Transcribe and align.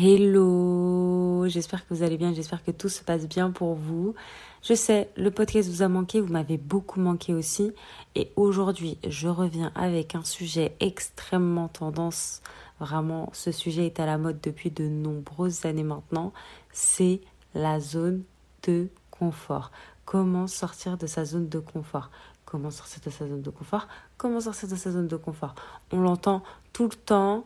Hello, 0.00 1.48
j'espère 1.48 1.84
que 1.84 1.92
vous 1.92 2.04
allez 2.04 2.16
bien, 2.16 2.32
j'espère 2.32 2.62
que 2.62 2.70
tout 2.70 2.88
se 2.88 3.02
passe 3.02 3.26
bien 3.26 3.50
pour 3.50 3.74
vous. 3.74 4.14
Je 4.62 4.74
sais, 4.74 5.10
le 5.16 5.32
podcast 5.32 5.68
vous 5.68 5.82
a 5.82 5.88
manqué, 5.88 6.20
vous 6.20 6.32
m'avez 6.32 6.56
beaucoup 6.56 7.00
manqué 7.00 7.34
aussi. 7.34 7.72
Et 8.14 8.30
aujourd'hui, 8.36 8.98
je 9.08 9.26
reviens 9.26 9.72
avec 9.74 10.14
un 10.14 10.22
sujet 10.22 10.76
extrêmement 10.78 11.66
tendance. 11.66 12.42
Vraiment, 12.78 13.28
ce 13.32 13.50
sujet 13.50 13.86
est 13.86 13.98
à 13.98 14.06
la 14.06 14.18
mode 14.18 14.38
depuis 14.40 14.70
de 14.70 14.86
nombreuses 14.86 15.66
années 15.66 15.82
maintenant. 15.82 16.32
C'est 16.70 17.20
la 17.56 17.80
zone 17.80 18.22
de 18.68 18.90
confort. 19.10 19.72
Comment 20.04 20.46
sortir 20.46 20.96
de 20.96 21.08
sa 21.08 21.24
zone 21.24 21.48
de 21.48 21.58
confort? 21.58 22.10
Comment 22.44 22.70
sortir 22.70 23.00
de 23.04 23.10
sa 23.10 23.26
zone 23.26 23.42
de 23.42 23.50
confort? 23.50 23.88
Comment 24.16 24.38
sortir 24.38 24.68
de 24.68 24.76
sa 24.76 24.92
zone 24.92 25.08
de 25.08 25.16
confort? 25.16 25.56
On 25.90 26.00
l'entend 26.02 26.44
tout 26.72 26.84
le 26.84 26.94
temps. 26.94 27.44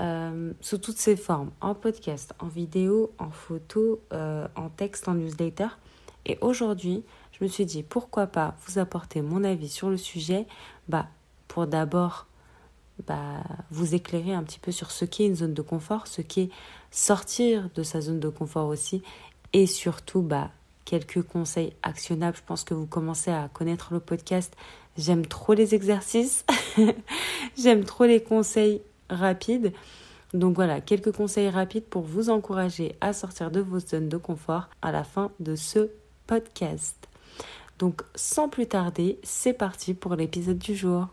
Euh, 0.00 0.52
sous 0.62 0.78
toutes 0.78 0.96
ses 0.96 1.16
formes, 1.16 1.50
en 1.60 1.74
podcast, 1.74 2.32
en 2.38 2.48
vidéo, 2.48 3.12
en 3.18 3.30
photo, 3.30 4.00
euh, 4.12 4.48
en 4.56 4.70
texte, 4.70 5.06
en 5.06 5.14
newsletter. 5.14 5.68
Et 6.24 6.38
aujourd'hui, 6.40 7.04
je 7.32 7.44
me 7.44 7.48
suis 7.48 7.66
dit 7.66 7.82
pourquoi 7.82 8.26
pas 8.26 8.54
vous 8.66 8.78
apporter 8.78 9.20
mon 9.20 9.44
avis 9.44 9.68
sur 9.68 9.90
le 9.90 9.98
sujet, 9.98 10.46
bah, 10.88 11.08
pour 11.46 11.66
d'abord 11.66 12.26
bah, 13.06 13.42
vous 13.70 13.94
éclairer 13.94 14.32
un 14.32 14.42
petit 14.42 14.58
peu 14.58 14.72
sur 14.72 14.90
ce 14.90 15.04
qu'est 15.04 15.26
une 15.26 15.36
zone 15.36 15.54
de 15.54 15.62
confort, 15.62 16.06
ce 16.06 16.22
qu'est 16.22 16.48
sortir 16.90 17.68
de 17.74 17.82
sa 17.82 18.00
zone 18.00 18.20
de 18.20 18.28
confort 18.30 18.68
aussi, 18.68 19.02
et 19.52 19.66
surtout 19.66 20.22
bah, 20.22 20.50
quelques 20.86 21.22
conseils 21.22 21.74
actionnables. 21.82 22.36
Je 22.36 22.42
pense 22.46 22.64
que 22.64 22.72
vous 22.72 22.86
commencez 22.86 23.30
à 23.30 23.50
connaître 23.52 23.92
le 23.92 24.00
podcast. 24.00 24.56
J'aime 24.96 25.26
trop 25.26 25.52
les 25.52 25.74
exercices, 25.74 26.46
j'aime 27.58 27.84
trop 27.84 28.04
les 28.04 28.22
conseils 28.22 28.80
rapide. 29.10 29.72
Donc 30.34 30.54
voilà, 30.54 30.80
quelques 30.80 31.12
conseils 31.12 31.50
rapides 31.50 31.84
pour 31.84 32.02
vous 32.02 32.30
encourager 32.30 32.96
à 33.00 33.12
sortir 33.12 33.50
de 33.50 33.60
vos 33.60 33.80
zones 33.80 34.08
de 34.08 34.16
confort 34.16 34.68
à 34.80 34.92
la 34.92 35.04
fin 35.04 35.30
de 35.40 35.56
ce 35.56 35.90
podcast. 36.26 37.08
Donc 37.78 38.02
sans 38.14 38.48
plus 38.48 38.66
tarder, 38.66 39.18
c'est 39.22 39.52
parti 39.52 39.92
pour 39.92 40.14
l'épisode 40.14 40.58
du 40.58 40.74
jour. 40.74 41.08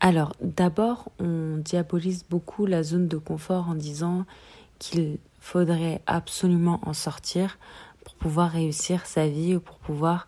Alors 0.00 0.32
d'abord, 0.40 1.10
on 1.18 1.58
diabolise 1.58 2.24
beaucoup 2.28 2.64
la 2.64 2.82
zone 2.82 3.06
de 3.06 3.18
confort 3.18 3.68
en 3.68 3.74
disant 3.74 4.24
qu'il 4.78 5.18
faudrait 5.40 6.00
absolument 6.06 6.80
en 6.86 6.94
sortir 6.94 7.58
pour 8.04 8.14
pouvoir 8.14 8.50
réussir 8.50 9.04
sa 9.04 9.26
vie 9.26 9.56
ou 9.56 9.60
pour 9.60 9.76
pouvoir 9.76 10.26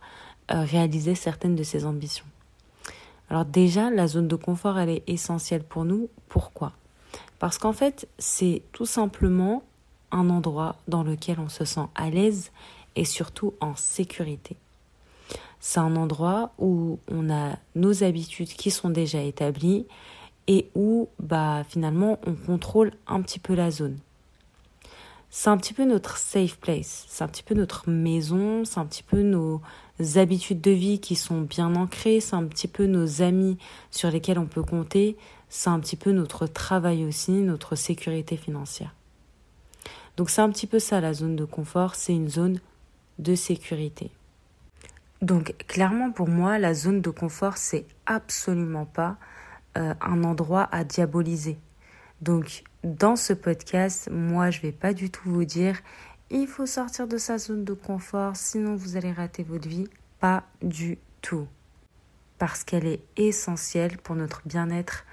euh, 0.50 0.62
réaliser 0.62 1.14
certaines 1.14 1.56
de 1.56 1.62
ses 1.62 1.86
ambitions. 1.86 2.26
Alors 3.32 3.46
déjà, 3.46 3.88
la 3.88 4.08
zone 4.08 4.28
de 4.28 4.36
confort, 4.36 4.78
elle 4.78 4.90
est 4.90 5.08
essentielle 5.08 5.62
pour 5.62 5.86
nous. 5.86 6.10
Pourquoi? 6.28 6.74
Parce 7.38 7.56
qu'en 7.56 7.72
fait, 7.72 8.06
c'est 8.18 8.60
tout 8.72 8.84
simplement 8.84 9.62
un 10.10 10.28
endroit 10.28 10.76
dans 10.86 11.02
lequel 11.02 11.40
on 11.40 11.48
se 11.48 11.64
sent 11.64 11.86
à 11.94 12.10
l'aise 12.10 12.50
et 12.94 13.06
surtout 13.06 13.54
en 13.60 13.74
sécurité. 13.74 14.56
C'est 15.60 15.80
un 15.80 15.96
endroit 15.96 16.52
où 16.58 16.98
on 17.10 17.30
a 17.30 17.56
nos 17.74 18.04
habitudes 18.04 18.52
qui 18.52 18.70
sont 18.70 18.90
déjà 18.90 19.22
établies 19.22 19.86
et 20.46 20.68
où 20.74 21.08
bah 21.18 21.64
finalement 21.66 22.18
on 22.26 22.34
contrôle 22.34 22.92
un 23.06 23.22
petit 23.22 23.38
peu 23.38 23.54
la 23.54 23.70
zone. 23.70 23.96
C'est 25.30 25.48
un 25.48 25.56
petit 25.56 25.72
peu 25.72 25.86
notre 25.86 26.18
safe 26.18 26.58
place, 26.58 27.06
c'est 27.08 27.24
un 27.24 27.28
petit 27.28 27.42
peu 27.42 27.54
notre 27.54 27.88
maison, 27.88 28.66
c'est 28.66 28.78
un 28.78 28.84
petit 28.84 29.02
peu 29.02 29.22
nos 29.22 29.62
habitudes 30.16 30.60
de 30.60 30.70
vie 30.70 31.00
qui 31.00 31.16
sont 31.16 31.40
bien 31.40 31.74
ancrées, 31.74 32.20
c'est 32.20 32.36
un 32.36 32.44
petit 32.44 32.68
peu 32.68 32.86
nos 32.86 33.22
amis 33.22 33.58
sur 33.90 34.10
lesquels 34.10 34.38
on 34.38 34.46
peut 34.46 34.62
compter, 34.62 35.16
c'est 35.48 35.70
un 35.70 35.80
petit 35.80 35.96
peu 35.96 36.12
notre 36.12 36.46
travail 36.46 37.04
aussi, 37.04 37.32
notre 37.32 37.76
sécurité 37.76 38.36
financière. 38.36 38.94
Donc 40.16 40.30
c'est 40.30 40.40
un 40.40 40.50
petit 40.50 40.66
peu 40.66 40.78
ça 40.78 41.00
la 41.00 41.14
zone 41.14 41.36
de 41.36 41.44
confort, 41.44 41.94
c'est 41.94 42.14
une 42.14 42.28
zone 42.28 42.60
de 43.18 43.34
sécurité. 43.34 44.10
Donc 45.20 45.54
clairement 45.68 46.10
pour 46.10 46.28
moi, 46.28 46.58
la 46.58 46.74
zone 46.74 47.00
de 47.00 47.10
confort, 47.10 47.56
c'est 47.56 47.86
absolument 48.06 48.86
pas 48.86 49.16
euh, 49.78 49.94
un 50.00 50.24
endroit 50.24 50.68
à 50.72 50.84
diaboliser. 50.84 51.58
Donc 52.20 52.64
dans 52.84 53.16
ce 53.16 53.32
podcast, 53.32 54.08
moi 54.10 54.50
je 54.50 54.60
vais 54.60 54.72
pas 54.72 54.92
du 54.92 55.10
tout 55.10 55.30
vous 55.30 55.44
dire 55.44 55.78
il 56.32 56.46
faut 56.46 56.66
sortir 56.66 57.06
de 57.06 57.18
sa 57.18 57.38
zone 57.38 57.64
de 57.64 57.74
confort, 57.74 58.36
sinon 58.36 58.74
vous 58.74 58.96
allez 58.96 59.12
rater 59.12 59.42
votre 59.42 59.68
vie. 59.68 59.88
Pas 60.18 60.44
du 60.62 60.98
tout. 61.20 61.46
Parce 62.38 62.64
qu'elle 62.64 62.86
est 62.86 63.02
essentielle 63.16 63.98
pour 63.98 64.16
notre 64.16 64.40
bien-être 64.46 65.04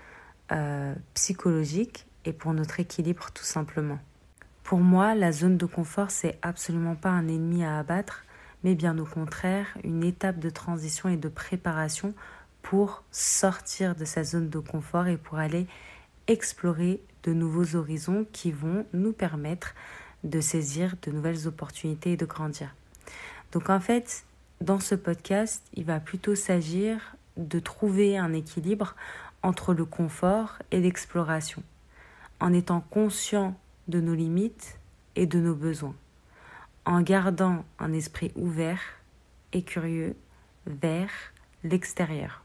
euh, 0.51 0.95
psychologique 1.13 2.07
et 2.25 2.33
pour 2.33 2.53
notre 2.53 2.79
équilibre 2.79 3.31
tout 3.33 3.43
simplement. 3.43 3.99
Pour 4.63 4.79
moi, 4.79 5.13
la 5.13 5.31
zone 5.31 5.57
de 5.57 5.65
confort, 5.65 6.11
c'est 6.11 6.37
absolument 6.41 6.95
pas 6.95 7.09
un 7.09 7.27
ennemi 7.27 7.63
à 7.63 7.79
abattre, 7.79 8.23
mais 8.63 8.75
bien 8.75 8.97
au 8.97 9.05
contraire, 9.05 9.67
une 9.83 10.03
étape 10.03 10.39
de 10.39 10.49
transition 10.49 11.09
et 11.09 11.17
de 11.17 11.27
préparation 11.27 12.13
pour 12.61 13.03
sortir 13.11 13.95
de 13.95 14.05
sa 14.05 14.23
zone 14.23 14.49
de 14.49 14.59
confort 14.59 15.07
et 15.07 15.17
pour 15.17 15.37
aller 15.37 15.67
explorer 16.27 17.01
de 17.23 17.33
nouveaux 17.33 17.75
horizons 17.75 18.25
qui 18.31 18.51
vont 18.51 18.85
nous 18.93 19.13
permettre 19.13 19.73
de 20.23 20.41
saisir 20.41 20.95
de 21.01 21.11
nouvelles 21.11 21.47
opportunités 21.47 22.13
et 22.13 22.17
de 22.17 22.25
grandir. 22.25 22.73
Donc 23.51 23.69
en 23.69 23.79
fait, 23.79 24.25
dans 24.61 24.79
ce 24.79 24.95
podcast, 24.95 25.63
il 25.73 25.85
va 25.85 25.99
plutôt 25.99 26.35
s'agir 26.35 27.15
de 27.37 27.59
trouver 27.59 28.17
un 28.17 28.33
équilibre 28.33 28.95
entre 29.43 29.73
le 29.73 29.85
confort 29.85 30.57
et 30.71 30.79
l'exploration, 30.81 31.63
en 32.39 32.53
étant 32.53 32.81
conscient 32.81 33.57
de 33.87 34.01
nos 34.01 34.13
limites 34.13 34.77
et 35.15 35.25
de 35.25 35.39
nos 35.39 35.55
besoins, 35.55 35.95
en 36.85 37.01
gardant 37.01 37.63
un 37.79 37.93
esprit 37.93 38.31
ouvert 38.35 38.81
et 39.53 39.63
curieux 39.63 40.15
vers 40.67 41.09
l'extérieur. 41.63 42.43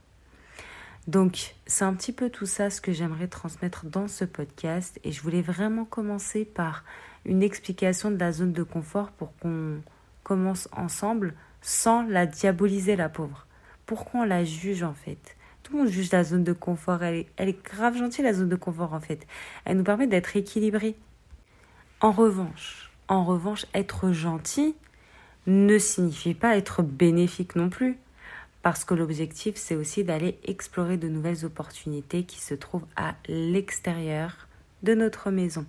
Donc, 1.06 1.54
c'est 1.66 1.84
un 1.84 1.92
petit 1.92 2.12
peu 2.12 2.30
tout 2.30 2.46
ça 2.46 2.70
ce 2.70 2.80
que 2.80 2.92
j'aimerais 2.92 3.28
transmettre 3.28 3.84
dans 3.84 4.08
ce 4.08 4.24
podcast 4.24 4.98
et 5.04 5.12
je 5.12 5.20
voulais 5.20 5.42
vraiment 5.42 5.84
commencer 5.84 6.46
par 6.46 6.82
une 7.24 7.42
explication 7.42 8.10
de 8.10 8.18
la 8.18 8.32
zone 8.32 8.52
de 8.52 8.62
confort 8.62 9.10
pour 9.10 9.36
qu'on 9.38 9.80
commence 10.22 10.68
ensemble 10.72 11.34
sans 11.60 12.02
la 12.02 12.26
diaboliser, 12.26 12.96
la 12.96 13.08
pauvre. 13.08 13.46
Pourquoi 13.86 14.20
on 14.20 14.24
la 14.24 14.44
juge 14.44 14.82
en 14.82 14.94
fait? 14.94 15.36
Tout 15.62 15.72
le 15.72 15.78
monde 15.80 15.88
juge 15.88 16.12
la 16.12 16.24
zone 16.24 16.44
de 16.44 16.52
confort. 16.52 17.02
Elle 17.02 17.26
est, 17.38 17.64
grave 17.64 17.96
gentille, 17.96 18.24
la 18.24 18.34
zone 18.34 18.48
de 18.48 18.56
confort 18.56 18.92
en 18.92 19.00
fait. 19.00 19.26
Elle 19.64 19.78
nous 19.78 19.84
permet 19.84 20.06
d'être 20.06 20.36
équilibrés. 20.36 20.94
En 22.00 22.12
revanche, 22.12 22.90
en 23.08 23.24
revanche, 23.24 23.66
être 23.74 24.12
gentil 24.12 24.74
ne 25.46 25.78
signifie 25.78 26.34
pas 26.34 26.56
être 26.56 26.82
bénéfique 26.82 27.56
non 27.56 27.70
plus. 27.70 27.98
Parce 28.62 28.84
que 28.84 28.94
l'objectif, 28.94 29.56
c'est 29.56 29.74
aussi 29.74 30.04
d'aller 30.04 30.38
explorer 30.44 30.96
de 30.96 31.08
nouvelles 31.08 31.44
opportunités 31.44 32.24
qui 32.24 32.40
se 32.40 32.54
trouvent 32.54 32.86
à 32.96 33.14
l'extérieur 33.28 34.48
de 34.82 34.94
notre 34.94 35.30
maison. 35.30 35.66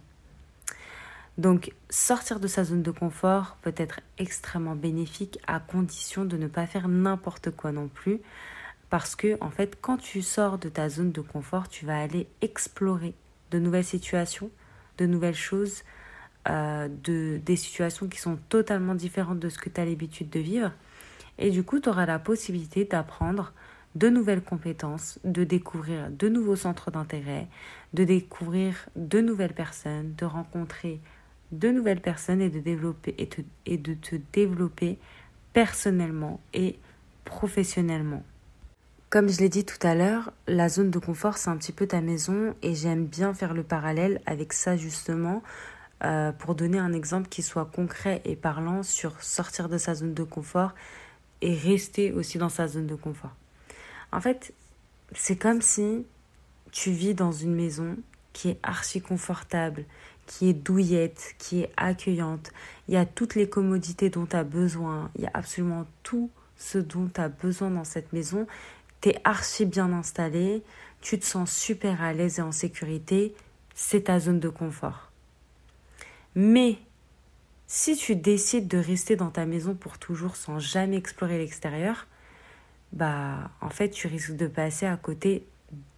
Donc 1.38 1.74
sortir 1.90 2.40
de 2.40 2.48
sa 2.48 2.64
zone 2.64 2.82
de 2.82 2.92
confort 2.92 3.58
peut 3.62 3.74
être 3.76 4.00
extrêmement 4.18 4.76
bénéfique 4.76 5.40
à 5.48 5.60
condition 5.60 6.24
de 6.24 6.38
ne 6.38 6.48
pas 6.48 6.66
faire 6.66 6.88
n'importe 6.88 7.52
quoi 7.52 7.72
non 7.72 7.90
plus. 7.90 8.22
Parce 8.90 9.16
que 9.16 9.38
en 9.42 9.50
fait, 9.50 9.78
quand 9.82 9.98
tu 9.98 10.22
sors 10.22 10.58
de 10.58 10.70
ta 10.70 10.88
zone 10.88 11.12
de 11.12 11.22
confort, 11.22 11.68
tu 11.68 11.86
vas 11.86 12.00
aller 12.00 12.28
explorer 12.42 13.16
de 13.52 13.60
nouvelles 13.60 13.84
situations, 13.84 14.50
de 14.98 15.06
nouvelles 15.06 15.36
choses, 15.36 15.84
euh, 16.48 16.88
de, 17.04 17.40
des 17.44 17.56
situations 17.56 18.08
qui 18.08 18.20
sont 18.20 18.38
totalement 18.50 18.96
différentes 18.96 19.40
de 19.40 19.50
ce 19.50 19.58
que 19.58 19.70
tu 19.70 19.82
as 19.82 19.86
l'habitude 19.86 20.30
de 20.30 20.40
vivre. 20.40 20.72
Et 21.38 21.50
du 21.50 21.64
coup, 21.64 21.80
tu 21.80 21.90
auras 21.90 22.06
la 22.06 22.20
possibilité 22.20 22.86
d'apprendre 22.86 23.52
de 23.96 24.10
nouvelles 24.10 24.44
compétences, 24.44 25.20
de 25.24 25.44
découvrir 25.44 26.10
de 26.12 26.30
nouveaux 26.30 26.56
centres 26.56 26.92
d'intérêt, 26.92 27.48
de 27.94 28.04
découvrir 28.04 28.88
de 28.96 29.22
nouvelles 29.22 29.54
personnes, 29.54 30.14
de 30.16 30.26
rencontrer 30.26 31.02
de 31.58 31.70
nouvelles 31.72 32.02
personnes 32.02 32.42
et 32.42 32.50
de, 32.50 32.60
développer, 32.60 33.16
et, 33.18 33.30
et 33.66 33.78
de 33.78 33.94
te 33.94 34.16
développer 34.34 34.98
personnellement 35.54 36.40
et 36.54 36.78
professionnellement. 37.24 38.24
Comme 39.10 39.30
je 39.30 39.40
l'ai 39.40 39.50
dit 39.50 39.64
tout 39.64 39.86
à 39.88 39.96
l'heure, 39.96 40.34
la 40.48 40.68
zone 40.68 40.92
de 40.92 41.00
confort, 41.00 41.38
c'est 41.38 41.50
un 41.50 41.58
petit 41.58 41.72
peu 41.72 41.88
ta 41.88 42.02
maison 42.02 42.56
et 42.62 42.76
j'aime 42.76 43.06
bien 43.06 43.34
faire 43.34 43.54
le 43.54 43.64
parallèle 43.64 44.22
avec 44.26 44.52
ça 44.52 44.76
justement 44.76 45.42
euh, 46.04 46.34
pour 46.34 46.56
donner 46.56 46.80
un 46.80 46.92
exemple 46.92 47.30
qui 47.30 47.42
soit 47.42 47.66
concret 47.66 48.22
et 48.26 48.36
parlant 48.36 48.84
sur 48.84 49.22
sortir 49.24 49.70
de 49.70 49.78
sa 49.78 49.96
zone 49.96 50.14
de 50.14 50.24
confort 50.24 50.74
et 51.42 51.56
rester 51.56 52.12
aussi 52.12 52.38
dans 52.38 52.50
sa 52.50 52.68
zone 52.68 52.88
de 52.88 52.96
confort. 52.96 53.36
En 54.12 54.20
fait, 54.20 54.54
c'est 55.14 55.38
comme 55.38 55.62
si 55.62 56.06
tu 56.72 56.92
vis 56.92 57.14
dans 57.14 57.32
une 57.32 57.56
maison 57.56 57.96
qui 58.34 58.50
est 58.50 58.60
archi 58.64 59.02
confortable, 59.02 59.86
qui 60.26 60.50
est 60.50 60.54
douillette, 60.54 61.36
qui 61.38 61.62
est 61.62 61.72
accueillante. 61.78 62.52
Il 62.88 62.94
y 62.94 62.98
a 62.98 63.06
toutes 63.06 63.36
les 63.36 63.50
commodités 63.50 64.10
dont 64.10 64.26
tu 64.26 64.36
as 64.36 64.44
besoin. 64.44 65.12
Il 65.16 65.24
y 65.24 65.28
a 65.28 65.32
absolument 65.34 65.86
tout 66.04 66.30
ce 66.58 66.78
dont 66.78 67.10
tu 67.14 67.22
as 67.22 67.30
besoin 67.30 67.70
dans 67.70 67.84
cette 67.84 68.14
maison. 68.14 68.48
Tu 69.02 69.10
es 69.10 69.22
archi 69.24 69.66
bien 69.66 69.92
installé. 69.94 70.64
Tu 71.02 71.20
te 71.20 71.26
sens 71.26 71.52
super 71.52 72.02
à 72.02 72.14
l'aise 72.14 72.40
et 72.40 72.42
en 72.42 72.52
sécurité. 72.52 73.36
C'est 73.74 74.06
ta 74.06 74.20
zone 74.20 74.40
de 74.40 74.50
confort. 74.50 75.12
Mais 76.36 76.78
si 77.68 77.96
tu 77.96 78.16
décides 78.16 78.68
de 78.68 78.78
rester 78.78 79.16
dans 79.16 79.30
ta 79.30 79.46
maison 79.46 79.74
pour 79.74 79.98
toujours 79.98 80.36
sans 80.36 80.60
jamais 80.60 80.98
explorer 80.98 81.38
l'extérieur, 81.38 82.08
bah 82.94 83.50
en 83.62 83.70
fait 83.70 83.90
tu 83.90 84.08
risques 84.08 84.36
de 84.36 84.48
passer 84.48 84.86
à 84.86 84.98
côté 84.98 85.46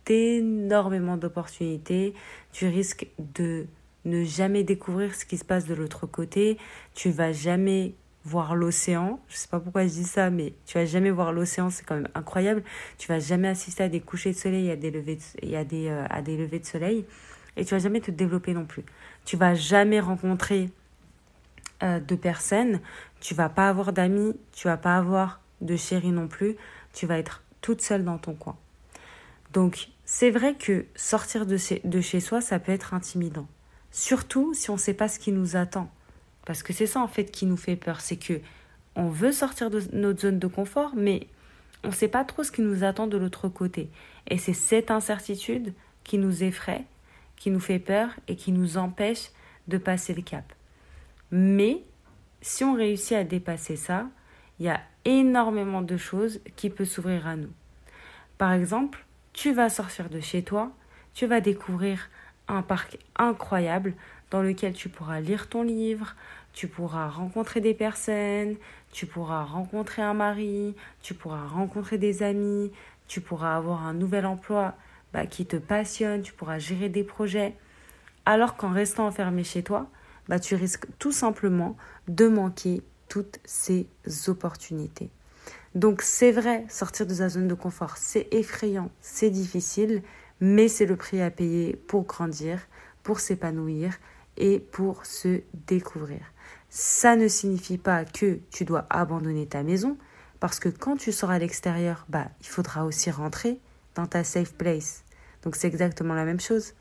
d'énormément 0.06 1.18
d'opportunités, 1.18 2.14
tu 2.54 2.68
risques 2.68 3.08
de 3.20 3.66
ne 4.08 4.24
jamais 4.24 4.64
découvrir 4.64 5.14
ce 5.14 5.26
qui 5.26 5.38
se 5.38 5.46
passe 5.46 5.66
de 5.66 5.74
l'autre 5.74 6.08
côté, 6.08 6.58
tu 6.96 7.10
vas 7.12 7.32
jamais 7.32 7.94
voir 8.28 8.56
l'océan. 8.56 9.20
Je 9.30 9.38
sais 9.38 9.48
pas 9.48 9.60
pourquoi 9.60 9.84
je 9.84 9.92
dis 9.92 10.04
ça, 10.04 10.30
mais 10.30 10.54
tu 10.66 10.78
vas 10.78 10.86
jamais 10.86 11.12
voir 11.12 11.32
l'océan, 11.32 11.70
c'est 11.70 11.86
quand 11.86 11.96
même 11.96 12.10
incroyable. 12.14 12.64
Tu 12.98 13.08
vas 13.08 13.20
jamais 13.20 13.48
assister 13.48 13.84
à 13.84 13.90
des 13.90 14.02
couchers 14.02 14.32
de 14.32 14.38
soleil, 14.38 14.70
à 14.70 14.76
des 14.76 14.92
levées 14.92 15.18
de, 15.18 15.56
a 15.56 15.64
des, 15.64 15.88
euh, 15.88 16.06
à 16.10 16.22
des 16.22 16.38
levées 16.38 16.60
de 16.60 16.66
soleil, 16.66 17.06
et 17.56 17.66
tu 17.66 17.74
vas 17.74 17.80
jamais 17.80 18.02
te 18.02 18.12
développer 18.12 18.54
non 18.54 18.66
plus. 18.66 18.84
Tu 19.26 19.38
vas 19.38 19.56
jamais 19.56 20.00
rencontrer 20.00 20.70
euh, 21.84 22.00
de 22.00 22.16
personnes, 22.16 22.82
tu 23.20 23.34
vas 23.34 23.50
pas 23.50 23.70
avoir 23.70 23.94
d'amis, 23.94 24.36
tu 24.52 24.68
vas 24.68 24.78
pas 24.78 24.98
avoir 24.98 25.42
de 25.62 25.76
chéri 25.76 26.12
non 26.12 26.28
plus, 26.28 26.56
tu 26.94 27.08
vas 27.08 27.18
être 27.18 27.44
toute 27.62 27.82
seule 27.82 28.04
dans 28.04 28.18
ton 28.18 28.34
coin. 28.34 28.58
Donc 29.54 29.90
c'est 30.06 30.32
vrai 30.32 30.56
que 30.56 30.86
sortir 30.96 31.46
de 31.46 31.58
chez 32.02 32.20
soi, 32.20 32.42
ça 32.42 32.60
peut 32.60 32.72
être 32.72 32.94
intimidant. 32.94 33.48
Surtout 33.92 34.54
si 34.54 34.70
on 34.70 34.74
ne 34.74 34.80
sait 34.80 34.94
pas 34.94 35.08
ce 35.08 35.20
qui 35.20 35.32
nous 35.32 35.56
attend. 35.56 35.90
Parce 36.46 36.64
que 36.64 36.74
c'est 36.74 36.88
ça 36.88 37.02
en 37.02 37.08
fait 37.08 37.26
qui 37.26 37.46
nous 37.46 37.58
fait 37.58 37.76
peur, 37.76 38.02
c'est 38.02 38.18
que 38.18 38.40
on 38.96 39.10
veut 39.10 39.32
sortir 39.32 39.70
de 39.70 39.82
notre 39.94 40.22
zone 40.22 40.40
de 40.40 40.48
confort, 40.48 40.94
mais 40.96 41.28
on 41.84 41.90
ne 41.90 41.94
sait 41.94 42.08
pas 42.08 42.24
trop 42.24 42.44
ce 42.44 42.52
qui 42.52 42.62
nous 42.62 42.84
attend 42.84 43.06
de 43.06 43.18
l'autre 43.18 43.48
côté. 43.48 43.90
Et 44.28 44.38
c'est 44.38 44.54
cette 44.54 44.90
incertitude 44.90 45.74
qui 46.04 46.18
nous 46.18 46.44
effraie, 46.44 46.86
qui 47.36 47.52
nous 47.52 47.60
fait 47.60 47.80
peur 47.80 48.10
et 48.28 48.36
qui 48.36 48.52
nous 48.52 48.78
empêche 48.78 49.30
de 49.68 49.78
passer 49.78 50.14
le 50.14 50.22
cap. 50.22 50.52
Mais 51.32 51.84
si 52.42 52.64
on 52.64 52.74
réussit 52.74 53.14
à 53.14 53.24
dépasser 53.24 53.76
ça, 53.76 54.08
il 54.60 54.66
y 54.66 54.70
a 54.70 54.82
énormément 55.06 55.82
de 55.82 55.98
choses 55.98 56.40
qui 56.56 56.70
peuvent 56.70 56.88
s'ouvrir 56.88 57.28
à 57.28 57.36
nous. 57.36 57.52
Par 58.38 58.54
exemple, 58.54 59.06
tu 59.34 59.54
vas 59.54 59.70
sortir 59.70 60.10
de 60.10 60.20
chez 60.20 60.44
toi, 60.44 60.72
tu 61.14 61.26
vas 61.26 61.42
découvrir 61.42 62.10
un 62.48 62.62
parc 62.62 62.98
incroyable 63.16 63.94
dans 64.32 64.42
lequel 64.42 64.74
tu 64.74 64.90
pourras 64.90 65.20
lire 65.20 65.48
ton 65.48 65.64
livre, 65.64 66.16
tu 66.54 66.68
pourras 66.68 67.08
rencontrer 67.08 67.62
des 67.62 67.74
personnes, 67.74 68.56
tu 68.92 69.06
pourras 69.06 69.44
rencontrer 69.44 70.02
un 70.02 70.14
mari, 70.14 70.76
tu 71.02 71.14
pourras 71.14 71.46
rencontrer 71.46 71.98
des 71.98 72.24
amis, 72.24 72.72
tu 73.08 73.22
pourras 73.22 73.56
avoir 73.56 73.86
un 73.86 73.94
nouvel 73.94 74.26
emploi 74.26 74.76
bah, 75.14 75.26
qui 75.26 75.46
te 75.46 75.58
passionne, 75.58 76.22
tu 76.22 76.34
pourras 76.34 76.60
gérer 76.60 76.90
des 76.90 77.04
projets. 77.04 77.56
Alors 78.26 78.58
qu'en 78.58 78.72
restant 78.72 79.08
enfermé 79.08 79.44
chez 79.44 79.64
toi, 79.64 79.88
bah, 80.28 80.40
tu 80.40 80.56
risques 80.56 80.88
tout 81.00 81.12
simplement 81.12 81.78
de 82.08 82.28
manquer 82.28 82.82
toutes 83.08 83.40
ces 83.46 83.88
opportunités. 84.28 85.10
Donc 85.76 86.02
c'est 86.02 86.32
vrai, 86.32 86.66
sortir 86.70 87.06
de 87.06 87.14
sa 87.14 87.30
zone 87.30 87.48
de 87.48 87.54
confort, 87.54 87.98
c'est 87.98 88.28
effrayant, 88.32 88.90
c'est 89.00 89.30
difficile, 89.30 90.02
mais 90.40 90.68
c'est 90.68 90.86
le 90.86 90.96
prix 90.96 91.22
à 91.22 91.32
payer 91.32 91.76
pour 91.88 92.04
grandir, 92.06 92.60
pour 93.04 93.20
s'épanouir 93.20 93.94
et 94.38 94.60
pour 94.60 95.06
se 95.06 95.42
découvrir. 95.68 96.20
Ça 96.70 97.16
ne 97.16 97.28
signifie 97.28 97.78
pas 97.78 98.06
que 98.06 98.40
tu 98.52 98.66
dois 98.66 98.86
abandonner 98.90 99.48
ta 99.48 99.64
maison, 99.64 99.98
parce 100.40 100.60
que 100.60 100.70
quand 100.70 100.98
tu 100.98 101.12
sors 101.12 101.32
à 101.32 101.40
l'extérieur, 101.40 102.06
bah, 102.10 102.28
il 102.42 102.48
faudra 102.48 102.86
aussi 102.86 103.10
rentrer 103.10 103.60
dans 103.96 104.06
ta 104.06 104.24
safe 104.24 104.54
place. 104.54 105.04
Donc 105.44 105.56
c'est 105.56 105.68
exactement 105.68 106.14
la 106.14 106.26
même 106.26 106.40
chose. 106.40 106.74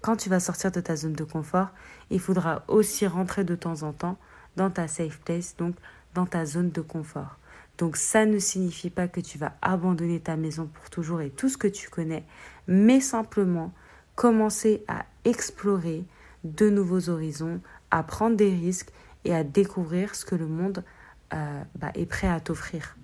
Quand 0.00 0.16
tu 0.16 0.28
vas 0.28 0.40
sortir 0.40 0.70
de 0.70 0.80
ta 0.80 0.96
zone 0.96 1.14
de 1.14 1.24
confort, 1.24 1.68
il 2.10 2.20
faudra 2.20 2.64
aussi 2.68 3.06
rentrer 3.06 3.44
de 3.44 3.54
temps 3.54 3.82
en 3.82 3.92
temps 3.92 4.18
dans 4.56 4.70
ta 4.70 4.88
safe 4.88 5.18
place, 5.20 5.56
donc 5.56 5.74
dans 6.14 6.26
ta 6.26 6.46
zone 6.46 6.70
de 6.70 6.80
confort. 6.80 7.38
Donc 7.78 7.96
ça 7.96 8.24
ne 8.24 8.38
signifie 8.38 8.90
pas 8.90 9.08
que 9.08 9.20
tu 9.20 9.36
vas 9.36 9.56
abandonner 9.60 10.20
ta 10.20 10.36
maison 10.36 10.66
pour 10.66 10.90
toujours 10.90 11.20
et 11.22 11.30
tout 11.30 11.48
ce 11.48 11.56
que 11.56 11.66
tu 11.66 11.88
connais, 11.88 12.24
mais 12.66 13.00
simplement 13.00 13.72
commencer 14.14 14.84
à 14.88 15.04
explorer 15.24 16.04
de 16.44 16.68
nouveaux 16.68 17.08
horizons, 17.08 17.60
à 17.90 18.02
prendre 18.02 18.36
des 18.36 18.50
risques 18.50 18.90
et 19.24 19.34
à 19.34 19.44
découvrir 19.44 20.14
ce 20.14 20.24
que 20.24 20.34
le 20.34 20.46
monde 20.46 20.84
euh, 21.32 21.62
bah, 21.76 21.90
est 21.94 22.06
prêt 22.06 22.28
à 22.28 22.40
t'offrir. 22.40 22.96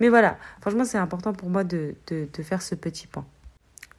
Mais 0.00 0.08
voilà, 0.08 0.36
franchement, 0.60 0.84
c'est 0.84 0.98
important 0.98 1.32
pour 1.32 1.48
moi 1.48 1.64
de, 1.64 1.94
de, 2.08 2.42
faire 2.42 2.62
ce 2.62 2.74
petit 2.74 3.06
point. 3.06 3.24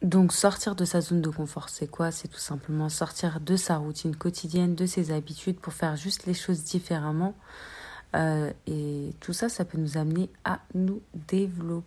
Donc, 0.02 0.32
sortir 0.32 0.74
de 0.74 0.84
sa 0.84 1.00
zone 1.00 1.20
de 1.20 1.30
confort, 1.30 1.68
c'est 1.68 1.86
quoi? 1.86 2.10
C'est 2.10 2.28
tout 2.28 2.38
simplement 2.38 2.88
sortir 2.88 3.40
de 3.40 3.56
sa 3.56 3.76
routine 3.76 4.16
quotidienne, 4.16 4.74
de 4.74 4.86
ses 4.86 5.10
habitudes 5.10 5.58
pour 5.58 5.72
faire 5.72 5.96
juste 5.96 6.26
les 6.26 6.34
choses 6.34 6.64
différemment. 6.64 7.34
Euh, 8.16 8.50
et 8.66 9.14
tout 9.20 9.32
ça, 9.32 9.48
ça 9.48 9.64
peut 9.64 9.78
nous 9.78 9.98
amener 9.98 10.30
à 10.44 10.60
nous 10.74 11.00
développer. 11.28 11.86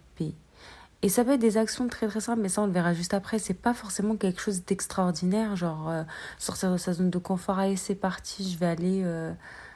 Et 1.03 1.09
ça 1.09 1.25
peut 1.25 1.31
être 1.31 1.41
des 1.41 1.57
actions 1.57 1.89
très 1.89 2.07
très 2.07 2.21
simples, 2.21 2.41
mais 2.41 2.47
ça 2.47 2.61
on 2.61 2.65
le 2.65 2.71
verra 2.71 2.93
juste 2.93 3.13
après. 3.13 3.37
C'est 3.37 3.53
pas 3.53 3.73
forcément 3.73 4.15
quelque 4.15 4.39
chose 4.39 4.63
d'extraordinaire, 4.63 5.57
genre 5.57 5.89
euh, 5.89 6.03
sortir 6.39 6.71
de 6.71 6.77
sa 6.77 6.93
zone 6.93 7.09
de 7.09 7.17
confort, 7.17 7.59
allez 7.59 7.75
c'est 7.75 7.93
parti, 7.93 8.49
je 8.49 8.57
vais 8.57 8.67
aller, 8.67 9.01
euh, 9.03 9.33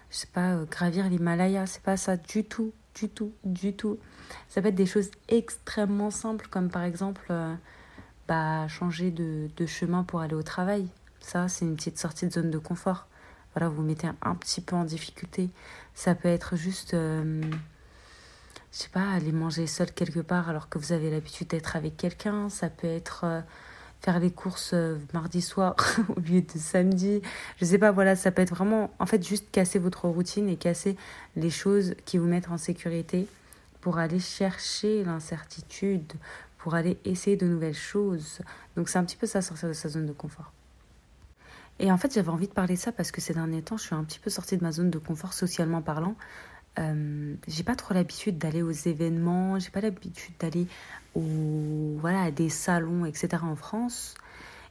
je 0.10 0.16
sais 0.20 0.30
pas, 0.32 0.54
euh, 0.54 0.64
gravir 0.64 1.10
l'Himalaya. 1.10 1.66
C'est 1.66 1.82
pas 1.82 1.98
ça 1.98 2.16
du 2.16 2.46
tout, 2.46 2.72
du 2.96 3.10
tout, 3.10 3.34
du 3.44 3.74
tout. 3.74 4.00
Ça 4.48 4.62
peut 4.62 4.70
être 4.70 4.76
des 4.76 4.86
choses 4.86 5.12
extrêmement 5.28 6.12
simples, 6.12 6.48
comme 6.50 6.70
par 6.70 6.84
exemple 6.84 7.34
bah, 8.30 8.66
changer 8.70 9.12
de, 9.12 9.50
de 9.58 9.66
chemin 9.66 10.04
pour 10.04 10.22
aller 10.22 10.34
au 10.34 10.44
travail. 10.44 10.88
Ça, 11.20 11.50
c'est 11.50 11.66
une 11.66 11.76
petite 11.76 12.00
sortie 12.00 12.26
de 12.26 12.32
zone 12.32 12.52
de 12.52 12.58
confort. 12.58 13.08
Voilà, 13.54 13.68
vous, 13.68 13.76
vous 13.78 13.82
mettez 13.82 14.08
un, 14.22 14.36
petit 14.36 14.62
peu 14.62 14.78
en 14.78 14.86
difficulté. 14.86 15.50
Ça 15.94 16.16
peut 16.16 16.30
être 16.30 16.56
juste 16.56 16.96
je 18.72 18.80
sais 18.80 18.90
pas, 18.90 19.10
aller 19.12 19.32
manger 19.32 19.68
seul 19.68 19.92
quelque 19.92 20.20
part 20.20 20.50
alors 20.50 20.70
que 20.70 20.78
vous 20.78 20.92
avez 20.92 21.10
l'habitude 21.10 21.48
d'être 21.48 21.76
avec 21.76 21.98
quelqu'un. 21.98 22.50
Ça 22.50 22.70
peut 22.70 22.88
être 22.88 23.22
euh, 23.24 23.42
faire 24.02 24.20
les 24.20 24.32
courses 24.32 24.72
euh, 24.74 24.98
mardi 25.14 25.42
soir 25.42 25.76
au 26.16 26.20
lieu 26.20 26.42
de 26.42 26.60
samedi. 26.60 27.22
Je 27.60 27.66
sais 27.66 27.78
pas, 27.78 27.92
voilà, 27.92 28.16
ça 28.16 28.32
peut 28.32 28.42
être 28.42 28.54
vraiment, 28.54 28.92
en 29.00 29.06
fait, 29.06 29.26
juste 29.26 29.50
casser 29.52 29.80
votre 29.80 30.08
routine 30.08 30.50
et 30.50 30.58
casser 30.58 30.96
les 31.36 31.50
choses 31.50 31.96
qui 32.06 32.18
vous 32.18 32.28
mettent 32.28 32.50
en 32.50 32.58
sécurité 32.58 33.28
pour 33.82 33.98
aller 34.00 34.20
chercher 34.20 35.04
l'incertitude, 35.04 36.14
pour 36.58 36.76
aller 36.76 36.98
essayer 37.06 37.38
de 37.38 37.48
nouvelles 37.48 37.74
choses. 37.74 38.40
Donc 38.76 38.90
c'est 38.90 38.98
un 38.98 39.06
petit 39.06 39.18
peu 39.18 39.28
ça, 39.28 39.42
sortir 39.42 39.70
de 39.70 39.74
sa 39.74 39.90
zone 39.90 40.06
de 40.06 40.14
confort. 40.14 40.52
Et 41.80 41.92
en 41.92 41.98
fait, 41.98 42.14
j'avais 42.14 42.30
envie 42.30 42.48
de 42.48 42.54
parler 42.54 42.74
de 42.74 42.80
ça 42.80 42.92
parce 42.92 43.12
que 43.12 43.22
ces 43.22 43.34
derniers 43.34 43.62
temps, 43.62 43.78
je 43.78 43.84
suis 43.84 43.96
un 43.96 44.04
petit 44.04 44.20
peu 44.20 44.30
sortie 44.30 44.58
de 44.58 44.64
ma 44.64 44.72
zone 44.72 44.90
de 44.90 44.98
confort 44.98 45.34
socialement 45.34 45.82
parlant. 45.82 46.16
Euh, 46.80 47.36
j'ai 47.48 47.64
pas 47.64 47.76
trop 47.76 47.94
l'habitude 47.94 48.38
d'aller 48.38 48.62
aux 48.62 48.72
événements, 48.72 49.60
j'ai 49.60 49.70
pas 49.70 49.82
l'habitude 49.82 50.34
d'aller 50.40 50.68
au, 51.16 51.22
voilà, 52.00 52.24
à 52.24 52.32
des 52.32 52.50
salons, 52.50 53.06
etc. 53.06 53.44
en 53.44 53.56
France. 53.56 54.16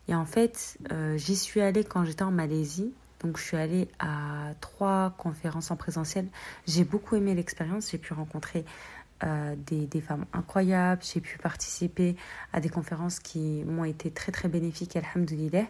Et 0.09 0.15
en 0.15 0.25
fait, 0.25 0.79
euh, 0.93 1.17
j'y 1.17 1.37
suis 1.37 1.61
allée 1.61 1.85
quand 1.85 2.05
j'étais 2.05 2.23
en 2.23 2.31
Malaisie. 2.31 2.93
Donc, 3.21 3.39
je 3.39 3.43
suis 3.43 3.57
allée 3.57 3.89
à 3.99 4.53
trois 4.61 5.15
conférences 5.19 5.71
en 5.71 5.77
présentiel. 5.77 6.29
J'ai 6.67 6.85
beaucoup 6.85 7.17
aimé 7.17 7.35
l'expérience. 7.35 7.91
J'ai 7.91 7.99
pu 7.99 8.13
rencontrer 8.13 8.65
euh, 9.25 9.57
des, 9.67 9.87
des, 9.87 10.01
femmes 10.01 10.27
incroyables. 10.33 11.03
J'ai 11.03 11.21
pu 11.21 11.39
participer 11.39 12.15
à 12.53 12.61
des 12.61 12.69
conférences 12.69 13.19
qui 13.19 13.65
m'ont 13.65 13.85
été 13.85 14.11
très, 14.11 14.31
très 14.31 14.49
bénéfiques, 14.49 14.97
alhamdoulilah. 14.97 15.65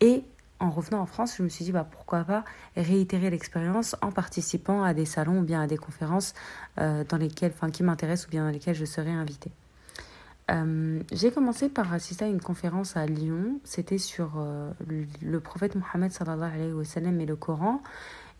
Et 0.00 0.22
en 0.60 0.70
revenant 0.70 1.00
en 1.00 1.06
France, 1.06 1.36
je 1.36 1.42
me 1.42 1.48
suis 1.48 1.64
dit 1.64 1.72
bah, 1.72 1.86
pourquoi 1.88 2.24
pas 2.24 2.44
réitérer 2.76 3.30
l'expérience 3.30 3.96
en 4.02 4.12
participant 4.12 4.82
à 4.82 4.94
des 4.94 5.04
salons 5.04 5.40
ou 5.40 5.42
bien 5.42 5.60
à 5.62 5.66
des 5.66 5.76
conférences 5.76 6.34
euh, 6.80 7.04
dans 7.08 7.16
lesquelles, 7.16 7.52
enfin, 7.54 7.70
qui 7.70 7.82
m'intéressent 7.82 8.28
ou 8.28 8.30
bien 8.30 8.44
dans 8.44 8.52
lesquelles 8.52 8.76
je 8.76 8.84
serai 8.84 9.10
invitée. 9.10 9.52
Euh, 10.50 11.00
j'ai 11.10 11.30
commencé 11.30 11.68
par 11.68 11.92
assister 11.92 12.26
à 12.26 12.28
une 12.28 12.40
conférence 12.40 12.96
à 12.96 13.06
Lyon. 13.06 13.58
C'était 13.64 13.98
sur 13.98 14.34
euh, 14.36 14.70
le, 15.22 15.40
prophète 15.40 15.74
Mohammed 15.74 16.12
et 16.12 17.26
le 17.26 17.36
Coran. 17.36 17.82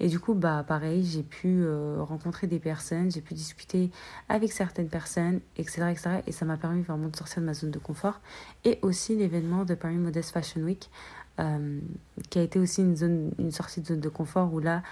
Et 0.00 0.08
du 0.08 0.18
coup, 0.18 0.34
bah, 0.34 0.64
pareil, 0.66 1.04
j'ai 1.04 1.22
pu 1.22 1.64
rencontrer 1.98 2.48
des 2.48 2.58
personnes, 2.58 3.12
j'ai 3.12 3.20
pu 3.20 3.34
discuter 3.34 3.92
avec 4.28 4.52
certaines 4.52 4.88
personnes, 4.88 5.40
etc. 5.56 5.86
etc. 5.92 6.10
et 6.26 6.32
ça 6.32 6.44
m'a 6.44 6.56
permis 6.56 6.82
vraiment 6.82 7.06
de 7.06 7.14
sortir 7.14 7.40
de 7.40 7.46
ma 7.46 7.54
zone 7.54 7.70
de 7.70 7.78
confort. 7.78 8.20
Et 8.64 8.80
aussi 8.82 9.14
l'événement 9.14 9.64
de 9.64 9.74
Paris 9.74 9.94
Modest 9.94 10.32
Fashion 10.32 10.62
Week, 10.62 10.90
euh, 11.40 11.80
qui 12.30 12.38
a 12.38 12.42
été 12.42 12.58
aussi 12.58 12.80
une, 12.80 12.96
zone, 12.96 13.32
une 13.38 13.50
sortie 13.50 13.80
de 13.80 13.86
zone 13.86 14.00
de 14.00 14.08
confort 14.08 14.52
où 14.52 14.60
là, 14.60 14.82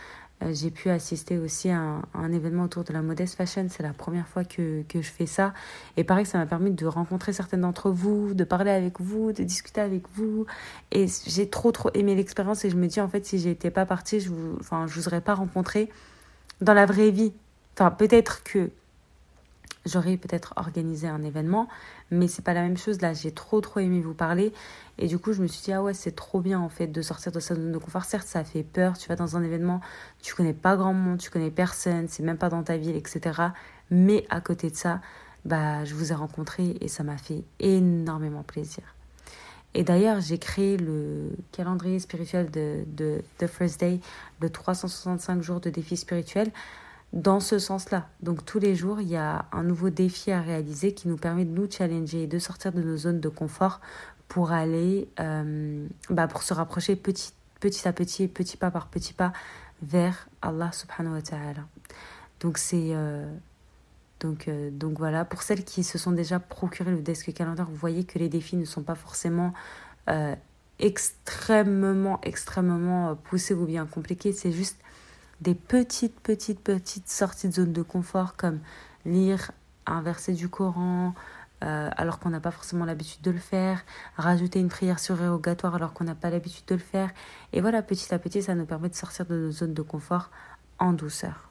euh, 0.43 0.53
j'ai 0.53 0.71
pu 0.71 0.91
assister 0.91 1.39
aussi 1.39 1.71
à 1.71 2.03
un, 2.15 2.33
événement 2.33 2.65
autour 2.65 2.85
de 2.85 2.93
la 2.93 3.03
modest 3.03 3.37
fashion. 3.37 3.67
C'est 3.69 3.83
la 3.83 3.93
première 3.93 4.27
fois 4.27 4.45
que, 4.45 4.83
que, 4.89 5.03
je 5.03 5.11
fais 5.11 5.27
ça. 5.27 5.55
Et 5.97 6.05
pareil, 6.05 6.27
ça 6.27 6.39
m'a 6.39 6.47
permis 6.47 6.73
de 6.73 6.87
rencontrer 6.87 7.33
certaines 7.33 7.61
d'entre 7.61 7.91
vous, 7.91 8.35
de 8.35 8.45
parler 8.45 8.71
avec 8.71 9.01
vous, 9.01 9.33
de 9.33 9.45
discuter 9.45 9.81
avec 9.81 10.03
vous. 10.15 10.47
Et 10.91 11.07
j'ai 11.27 11.49
trop, 11.49 11.71
trop 11.71 11.91
aimé 11.95 12.15
l'expérience. 12.15 12.65
Et 12.65 12.71
je 12.71 12.77
me 12.77 12.87
dis, 12.87 13.01
en 13.01 13.09
fait, 13.09 13.25
si 13.25 13.39
j'étais 13.39 13.71
pas 13.71 13.87
partie, 13.87 14.21
je 14.21 14.31
vous, 14.31 14.57
enfin, 14.61 14.87
je 14.87 14.99
vous 14.99 15.09
aurais 15.09 15.21
pas 15.21 15.35
rencontré 15.35 15.91
dans 16.61 16.75
la 16.75 16.87
vraie 16.87 17.11
vie. 17.11 17.33
Enfin, 17.75 17.91
peut-être 17.91 18.43
que 18.43 18.71
j'aurais 19.87 20.17
peut-être 20.17 20.55
organisé 20.57 21.09
un 21.09 21.23
événement, 21.23 21.69
mais 22.11 22.29
c'est 22.29 22.43
pas 22.43 22.55
la 22.55 22.62
même 22.62 22.77
chose. 22.77 23.01
Là, 23.01 23.12
j'ai 23.12 23.33
trop 23.33 23.61
trop 23.61 23.81
aimé 23.81 24.01
vous 24.01 24.15
parler 24.15 24.53
et 24.99 25.07
du 25.07 25.19
coup, 25.19 25.33
je 25.33 25.43
me 25.43 25.47
suis 25.47 25.62
dit 25.62 25.73
ah 25.73 25.83
ouais, 25.83 25.95
c'est 25.95 26.15
trop 26.15 26.41
bien 26.41 26.61
en 26.61 26.69
fait 26.69 26.87
de 26.87 27.03
sortir 27.03 27.33
de 27.33 27.41
sa 27.41 27.55
zone 27.55 27.73
de 27.73 27.79
confort. 27.79 28.05
Certes, 28.05 28.27
ça 28.27 28.45
fait 28.45 28.62
peur. 28.62 28.99
Tu 28.99 29.09
vas 29.09 29.17
dans 29.17 29.37
un 29.37 29.43
événement, 29.43 29.81
tu 30.23 30.35
connais 30.35 30.53
pas 30.53 30.77
grand 30.77 30.95
monde, 30.95 31.19
tu 31.19 31.31
connais 31.31 31.51
personne, 31.51 32.09
c'est 32.09 32.23
même 32.23 32.39
pas 32.39 32.49
dans 32.49 32.62
ta 32.62 32.77
ville, 32.77 32.97
etc. 32.97 33.41
Mais 33.91 34.27
à 34.31 34.41
côté 34.41 34.71
de 34.71 34.77
ça, 34.77 35.01
bah, 35.45 35.85
je 35.85 35.95
vous 35.95 36.12
ai 36.12 36.15
rencontré 36.15 36.77
et 36.81 36.89
ça 36.89 37.03
m'a 37.03 37.17
fait 37.17 37.43
énormément 37.59 38.43
plaisir. 38.43 38.83
Et 39.75 39.85
d'ailleurs, 39.85 40.21
j'ai 40.21 40.39
créé 40.39 40.77
le 40.77 41.31
calendrier 41.51 41.99
spirituel 41.99 42.51
de, 42.51 42.85
de 42.89 43.23
The 43.39 43.47
First 43.47 43.81
Day, 43.81 44.01
le 44.41 44.51
365 44.51 45.41
jours 45.43 45.61
de 45.61 45.71
défi 45.71 45.97
spirituel, 45.97 46.51
dans 47.12 47.40
ce 47.40 47.59
sens-là. 47.59 48.09
Donc 48.21 48.45
tous 48.45 48.59
les 48.59 48.75
jours, 48.75 49.00
il 49.00 49.09
y 49.09 49.16
a 49.16 49.47
un 49.52 49.62
nouveau 49.62 49.90
défi 49.90 50.33
à 50.33 50.40
réaliser 50.40 50.95
qui 50.95 51.09
nous 51.09 51.16
permet 51.16 51.45
de 51.45 51.50
nous 51.50 51.71
challenger 51.71 52.23
et 52.23 52.26
de 52.26 52.38
sortir 52.38 52.73
de 52.73 52.83
nos 52.83 52.97
zones 52.97 53.21
de 53.21 53.28
confort 53.28 53.81
pour 54.28 54.52
aller, 54.52 55.09
euh, 55.21 55.87
bah 56.09 56.26
pour 56.26 56.42
se 56.42 56.54
rapprocher 56.54 56.97
petit, 56.97 57.35
petit 57.61 57.87
à 57.87 57.92
petit, 57.92 58.28
petit 58.28 58.57
pas 58.57 58.71
par 58.71 58.88
petit 58.88 59.12
pas 59.12 59.33
vers 59.83 60.26
Allah 60.40 60.73
subhanahu 60.73 61.14
wa 61.14 61.23
ta'ala. 61.23 61.66
Donc 62.40 62.59
c'est... 62.59 62.90
Euh, 62.92 63.31
donc, 64.21 64.47
euh, 64.47 64.71
donc 64.71 64.99
voilà, 64.99 65.25
pour 65.25 65.42
celles 65.42 65.64
qui 65.64 65.83
se 65.83 65.99
sont 65.99 66.12
déjà 66.12 66.38
procuré 66.38 66.92
le 66.92 67.02
desk 67.02 67.33
calendar, 67.35 67.69
vous 67.69 67.75
voyez 67.75 68.04
que 68.04 68.21
les 68.21 68.28
défis 68.28 68.57
ne 68.57 68.64
sont 68.64 68.83
pas 68.83 68.95
forcément 68.95 69.52
extrêmement, 70.78 72.21
extrêmement 72.23 73.16
poussés 73.16 73.54
ou 73.54 73.66
bien 73.66 73.85
compliqués. 73.85 74.33
C'est 74.33 74.52
juste 74.52 74.82
des 75.43 75.55
petites, 75.55 76.19
petites, 76.21 76.61
petites 76.61 77.09
sorties 77.09 77.49
de 77.49 77.55
zone 77.55 77.73
de 77.73 77.83
confort 77.83 78.37
comme 78.37 78.61
lire 79.05 79.51
un 79.87 80.01
verset 80.01 80.33
du 80.33 80.49
Coran 80.49 81.15
alors 81.61 82.19
qu'on 82.19 82.31
n'a 82.31 82.41
pas 82.41 82.51
forcément 82.51 82.85
l'habitude 82.85 83.23
de 83.23 83.31
le 83.31 83.39
faire, 83.39 83.85
rajouter 84.17 84.59
une 84.59 84.69
prière 84.69 84.99
surrogatoire 84.99 85.77
alors 85.77 85.93
qu'on 85.93 86.03
n'a 86.03 86.17
pas 86.17 86.29
l'habitude 86.29 86.65
de 86.67 86.75
le 86.75 86.81
faire. 86.81 87.11
Et 87.53 87.61
voilà, 87.61 87.83
petit 87.83 88.13
à 88.13 88.19
petit, 88.19 88.43
ça 88.43 88.57
nous 88.57 88.65
permet 88.65 88.89
de 88.89 88.97
sortir 88.97 89.27
de 89.27 89.37
nos 89.37 89.53
zones 89.53 89.73
de 89.73 89.83
confort 89.83 90.31
en 90.81 90.93
douceur. 90.93 91.51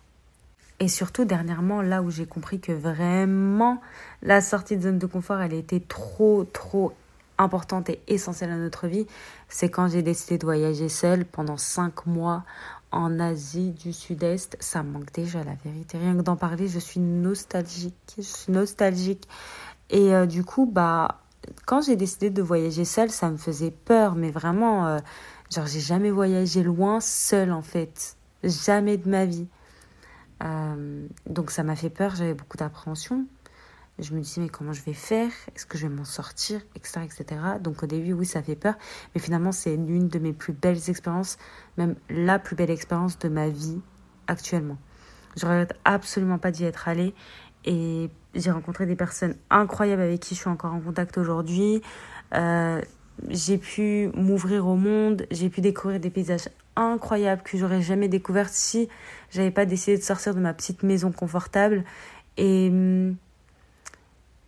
Et 0.82 0.88
surtout, 0.88 1.24
dernièrement, 1.26 1.82
là 1.82 2.02
où 2.02 2.10
j'ai 2.10 2.26
compris 2.26 2.60
que 2.60 2.72
vraiment 2.72 3.82
la 4.22 4.42
sortie 4.42 4.76
de 4.76 4.82
zone 4.82 5.00
de 5.00 5.06
confort, 5.06 5.40
elle 5.40 5.54
était 5.54 5.80
trop, 5.80 6.44
trop 6.44 6.94
importante 7.38 7.90
et 7.90 8.02
essentielle 8.08 8.52
à 8.52 8.58
notre 8.58 8.88
vie, 8.88 9.08
c'est 9.48 9.70
quand 9.70 9.88
j'ai 9.88 10.02
décidé 10.02 10.38
de 10.38 10.46
voyager 10.46 10.90
seule 10.90 11.24
pendant 11.24 11.58
cinq 11.58 12.06
mois 12.06 12.44
en 12.92 13.20
Asie 13.20 13.72
du 13.72 13.94
Sud-Est. 13.94 14.58
Ça 14.60 14.84
manque 14.84 15.12
déjà, 15.14 15.44
la 15.44 15.56
vérité. 15.64 15.98
Rien 15.98 16.16
que 16.16 16.22
d'en 16.22 16.36
parler, 16.36 16.68
je 16.68 16.80
suis 16.80 17.00
nostalgique. 17.00 17.96
Je 18.18 18.24
suis 18.24 18.52
nostalgique. 18.52 19.28
Et 19.90 20.14
euh, 20.14 20.26
du 20.26 20.44
coup, 20.44 20.66
bah, 20.66 21.22
quand 21.66 21.82
j'ai 21.82 21.96
décidé 21.96 22.30
de 22.30 22.42
voyager 22.42 22.86
seule, 22.86 23.10
ça 23.10 23.30
me 23.30 23.38
faisait 23.38 23.72
peur, 23.72 24.16
mais 24.16 24.32
vraiment, 24.32 24.88
euh, 24.88 25.00
genre, 25.54 25.68
j'ai 25.68 25.80
jamais 25.80 26.12
voyagé 26.12 26.64
loin 26.64 27.00
seule 27.00 27.52
en 27.52 27.62
fait. 27.62 28.16
Jamais 28.44 28.98
de 28.98 29.10
ma 29.10 29.26
vie. 29.26 29.48
Euh, 30.44 31.08
donc 31.28 31.52
ça 31.52 31.64
m'a 31.64 31.76
fait 31.76 31.90
peur, 31.90 32.16
j'avais 32.16 32.34
beaucoup 32.34 32.58
d'appréhension. 32.58 33.26
Je 34.00 34.14
me 34.16 34.22
disais, 34.22 34.42
mais 34.42 34.50
comment 34.50 34.74
je 34.74 34.82
vais 34.82 34.94
faire? 34.94 35.32
Est-ce 35.56 35.66
que 35.66 35.78
je 35.78 35.88
vais 35.88 35.94
m'en 35.94 36.06
sortir? 36.06 36.62
Etc., 36.76 37.02
etc. 37.04 37.42
Donc 37.60 37.84
au 37.84 37.86
début, 37.86 38.14
oui, 38.14 38.26
ça 38.26 38.42
fait 38.42 38.56
peur. 38.56 38.76
Mais 39.14 39.22
finalement, 39.22 39.52
c'est 39.52 39.76
l'une 39.76 40.08
de 40.08 40.20
mes 40.20 40.34
plus 40.34 40.54
belles 40.54 40.90
expériences, 40.90 41.38
même 41.78 41.96
la 42.10 42.40
plus 42.40 42.56
belle 42.56 42.72
expérience 42.72 43.20
de 43.20 43.30
ma 43.30 43.50
vie 43.50 43.80
actuellement. 44.28 44.78
Je 45.38 45.46
regrette 45.46 45.74
absolument 45.86 46.40
pas 46.40 46.52
d'y 46.52 46.64
être 46.64 46.88
allée. 46.88 47.14
Et 47.66 48.10
j'ai 48.34 48.52
rencontré 48.52 48.86
des 48.86 48.96
personnes 48.96 49.36
incroyables 49.50 50.02
avec 50.02 50.20
qui 50.20 50.36
je 50.36 50.40
suis 50.40 50.50
encore 50.50 50.74
en 50.74 50.80
contact 50.80 51.18
aujourd'hui. 51.18 51.82
Euh, 52.34 52.82
j'ai 53.30 53.58
pu 53.58 54.10
m'ouvrir 54.16 54.68
au 54.68 54.76
monde, 54.76 55.28
j'ai 55.32 55.50
pu 55.50 55.62
découvrir 55.62 56.00
des 56.00 56.10
paysages 56.10 56.50
incroyables 56.76 57.44
que 57.44 57.58
j'aurais 57.58 57.82
jamais 57.82 58.08
découvert 58.08 58.50
si 58.50 58.90
j'avais 59.30 59.52
pas 59.52 59.66
décidé 59.66 59.98
de 59.98 60.04
sortir 60.04 60.34
de 60.34 60.40
ma 60.40 60.54
petite 60.54 60.84
maison 60.84 61.12
confortable. 61.12 61.84
Et, 62.38 62.72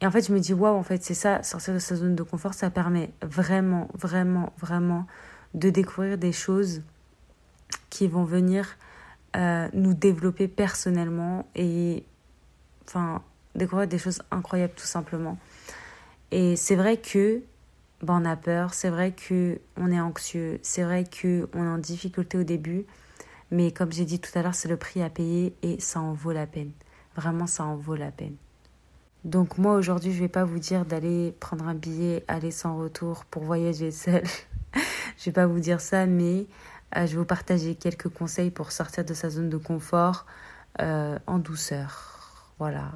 et 0.03 0.05
en 0.05 0.11
fait, 0.11 0.27
je 0.27 0.33
me 0.33 0.39
dis, 0.41 0.51
waouh, 0.53 0.75
en 0.75 0.83
fait, 0.83 1.01
c'est 1.01 1.13
ça, 1.13 1.41
sortir 1.43 1.73
de 1.73 1.79
sa 1.79 1.95
zone 1.95 2.13
de 2.13 2.23
confort, 2.23 2.53
ça 2.53 2.69
permet 2.69 3.13
vraiment, 3.21 3.87
vraiment, 3.93 4.51
vraiment 4.59 5.07
de 5.53 5.69
découvrir 5.69 6.17
des 6.17 6.33
choses 6.33 6.81
qui 7.89 8.09
vont 8.09 8.25
venir 8.25 8.75
euh, 9.37 9.69
nous 9.71 9.93
développer 9.93 10.49
personnellement 10.49 11.47
et 11.55 12.03
enfin 12.85 13.21
découvrir 13.55 13.87
des 13.87 13.97
choses 13.97 14.21
incroyables 14.29 14.73
tout 14.75 14.85
simplement. 14.85 15.37
Et 16.31 16.57
c'est 16.57 16.75
vrai 16.75 16.97
que 16.97 17.41
ben, 18.01 18.19
on 18.21 18.25
a 18.25 18.35
peur, 18.35 18.73
c'est 18.73 18.89
vrai 18.89 19.13
que 19.13 19.61
on 19.77 19.89
est 19.89 20.01
anxieux, 20.01 20.59
c'est 20.63 20.83
vrai 20.83 21.05
que 21.05 21.47
on 21.53 21.63
est 21.63 21.69
en 21.69 21.77
difficulté 21.77 22.37
au 22.37 22.43
début, 22.43 22.85
mais 23.51 23.71
comme 23.71 23.93
j'ai 23.93 24.03
dit 24.03 24.19
tout 24.19 24.37
à 24.37 24.41
l'heure, 24.41 24.55
c'est 24.55 24.67
le 24.67 24.75
prix 24.75 25.01
à 25.01 25.09
payer 25.09 25.55
et 25.61 25.79
ça 25.79 26.01
en 26.01 26.11
vaut 26.11 26.33
la 26.33 26.45
peine. 26.45 26.73
Vraiment, 27.15 27.47
ça 27.47 27.63
en 27.63 27.77
vaut 27.77 27.95
la 27.95 28.11
peine. 28.11 28.35
Donc 29.23 29.57
moi 29.57 29.75
aujourd'hui, 29.75 30.11
je 30.11 30.19
vais 30.19 30.29
pas 30.29 30.43
vous 30.43 30.59
dire 30.59 30.85
d'aller 30.85 31.33
prendre 31.39 31.67
un 31.67 31.75
billet 31.75 32.25
aller 32.27 32.51
sans 32.51 32.77
retour 32.77 33.25
pour 33.25 33.43
voyager 33.43 33.91
seul. 33.91 34.23
je 35.17 35.25
vais 35.25 35.31
pas 35.31 35.47
vous 35.47 35.59
dire 35.59 35.79
ça, 35.79 36.05
mais 36.05 36.45
euh, 36.97 37.05
je 37.05 37.11
vais 37.13 37.17
vous 37.17 37.25
partager 37.25 37.75
quelques 37.75 38.09
conseils 38.09 38.51
pour 38.51 38.71
sortir 38.71 39.05
de 39.05 39.13
sa 39.13 39.29
zone 39.29 39.49
de 39.49 39.57
confort 39.57 40.25
euh, 40.81 41.17
en 41.25 41.39
douceur. 41.39 42.53
Voilà, 42.59 42.91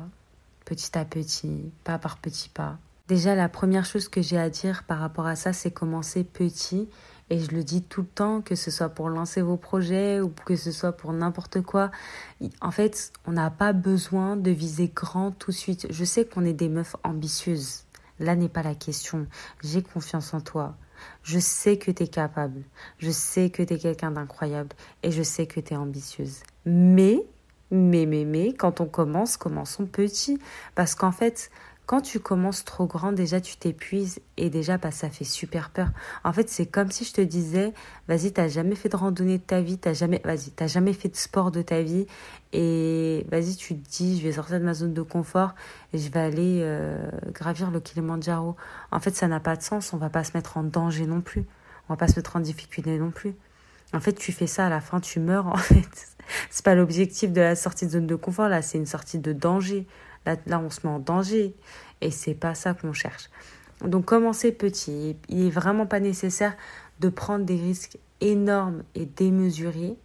petit 0.66 0.98
à 0.98 1.06
petit, 1.06 1.72
pas 1.84 1.98
par 1.98 2.18
petit 2.18 2.50
pas. 2.50 2.78
Déjà, 3.08 3.36
la 3.36 3.48
première 3.48 3.86
chose 3.86 4.10
que 4.10 4.22
j'ai 4.22 4.38
à 4.38 4.50
dire 4.50 4.84
par 4.84 5.00
rapport 5.00 5.28
à 5.28 5.38
ça, 5.38 5.54
c'est 5.54 5.72
commencer 5.72 6.26
petit. 6.26 6.90
Et 7.30 7.40
je 7.40 7.52
le 7.52 7.64
dis 7.64 7.82
tout 7.82 8.02
le 8.02 8.08
temps, 8.08 8.42
que 8.42 8.56
ce 8.56 8.72
soit 8.72 8.90
pour 8.90 9.10
lancer 9.10 9.42
vos 9.42 9.58
projets 9.58 10.22
ou 10.22 10.30
que 10.30 10.56
ce 10.56 10.72
soit 10.72 10.94
pour 10.94 11.12
n'importe 11.12 11.62
quoi. 11.62 11.92
En 12.62 12.72
fait, 12.72 13.12
on 13.26 13.34
n'a 13.34 13.50
pas 13.50 13.74
besoin 13.74 14.38
de 14.38 14.52
viser 14.52 14.92
grand 14.94 15.32
tout 15.32 15.52
de 15.52 15.56
suite. 15.56 15.88
Je 15.90 16.06
sais 16.06 16.26
qu'on 16.26 16.46
est 16.46 16.54
des 16.54 16.70
meufs 16.70 16.96
ambitieuses. 17.04 17.84
Là 18.20 18.36
n'est 18.36 18.50
pas 18.50 18.64
la 18.64 18.76
question. 18.76 19.28
J'ai 19.62 19.82
confiance 19.84 20.34
en 20.34 20.42
toi. 20.42 20.76
Je 21.24 21.38
sais 21.38 21.78
que 21.78 21.92
tu 21.92 22.04
es 22.04 22.08
capable. 22.08 22.62
Je 22.98 23.12
sais 23.12 23.50
que 23.50 23.62
tu 23.62 23.74
es 23.74 23.78
quelqu'un 23.78 24.12
d'incroyable. 24.12 24.76
Et 25.04 25.12
je 25.12 25.22
sais 25.22 25.48
que 25.48 25.60
tu 25.60 25.74
es 25.74 25.78
ambitieuse. 25.78 26.40
Mais, 26.66 27.24
mais, 27.72 28.06
mais, 28.06 28.24
mais, 28.24 28.54
quand 28.54 28.82
on 28.82 28.86
commence, 28.86 29.38
commençons 29.38 29.86
petit. 29.86 30.40
Parce 30.76 30.96
qu'en 30.96 31.12
fait, 31.12 31.52
quand 31.88 32.02
tu 32.02 32.20
commences 32.20 32.66
trop 32.66 32.86
grand, 32.86 33.14
déjà 33.14 33.40
tu 33.40 33.56
t'épuises 33.56 34.20
et 34.36 34.50
déjà 34.50 34.78
bah, 34.78 34.92
ça 34.92 35.10
fait 35.10 35.24
super 35.24 35.70
peur. 35.70 35.88
En 36.26 36.34
fait, 36.34 36.50
c'est 36.50 36.66
comme 36.66 36.92
si 36.92 37.06
je 37.06 37.14
te 37.14 37.22
disais, 37.22 37.74
vas-y, 38.10 38.34
t'as 38.34 38.50
jamais 38.50 38.76
fait 38.76 38.90
de 38.90 38.98
randonnée 38.98 39.38
de 39.38 39.44
ta 39.44 39.62
vie, 39.62 39.78
t'as 39.78 39.94
jamais, 39.94 40.22
vas-y, 40.26 40.52
t'as 40.52 40.68
jamais 40.68 40.92
fait 40.92 41.08
de 41.08 41.16
sport 41.16 41.50
de 41.50 41.62
ta 41.62 41.82
vie 41.82 42.06
et 42.52 43.26
vas-y, 43.32 43.56
tu 43.56 43.74
te 43.74 43.90
dis, 43.90 44.20
je 44.20 44.24
vais 44.24 44.34
sortir 44.34 44.60
de 44.60 44.66
ma 44.66 44.74
zone 44.74 44.94
de 44.94 45.02
confort 45.02 45.56
et 45.94 45.98
je 45.98 46.12
vais 46.12 46.20
aller 46.20 46.60
euh, 46.62 47.10
gravir 47.32 47.72
le 47.72 47.80
Kilimanjaro. 47.80 48.58
En 48.92 49.00
fait, 49.00 49.16
ça 49.16 49.30
n'a 49.30 49.40
pas 49.40 49.56
de 49.56 49.62
sens. 49.62 49.94
On 49.94 49.98
va 49.98 50.10
pas 50.10 50.26
se 50.26 50.34
mettre 50.36 50.58
en 50.58 50.64
danger 50.64 51.06
non 51.08 51.22
plus. 51.22 51.46
On 51.88 51.94
va 51.94 51.98
pas 51.98 52.10
se 52.10 52.18
mettre 52.18 52.36
en 52.36 52.42
difficulté 52.42 53.00
non 53.00 53.12
plus. 53.12 53.34
En 53.94 54.00
fait, 54.00 54.14
tu 54.14 54.32
fais 54.32 54.48
ça 54.48 54.68
à 54.68 54.70
la 54.70 54.82
fin, 54.82 55.00
tu 55.00 55.20
meurs. 55.20 55.48
En 55.54 55.58
fait, 55.58 56.08
c'est 56.50 56.66
pas 56.66 56.76
l'objectif 56.76 57.32
de 57.32 57.42
la 57.42 57.56
sortie 57.56 57.86
de 57.86 57.92
zone 57.92 58.08
de 58.08 58.16
confort. 58.16 58.50
Là, 58.50 58.62
c'est 58.62 58.78
une 58.78 58.86
sortie 58.86 59.20
de 59.20 59.34
danger. 59.34 59.88
Là, 60.26 60.60
on 60.60 60.70
se 60.70 60.86
met 60.86 60.92
en 60.92 61.00
danger 61.00 61.56
et 62.02 62.12
c'est 62.12 62.34
pas 62.34 62.54
ça 62.54 62.74
qu'on 62.74 62.92
cherche. 62.92 63.30
Donc, 63.82 64.06
commencez 64.06 64.52
petit. 64.52 65.16
Il 65.30 65.46
n'est 65.46 65.50
vraiment 65.50 65.86
pas 65.86 66.00
nécessaire 66.00 66.56
de 67.00 67.10
prendre 67.10 67.46
des 67.46 67.56
risques 67.56 67.98
énormes 68.20 68.84
et 68.96 69.06
démesurés. 69.06 69.96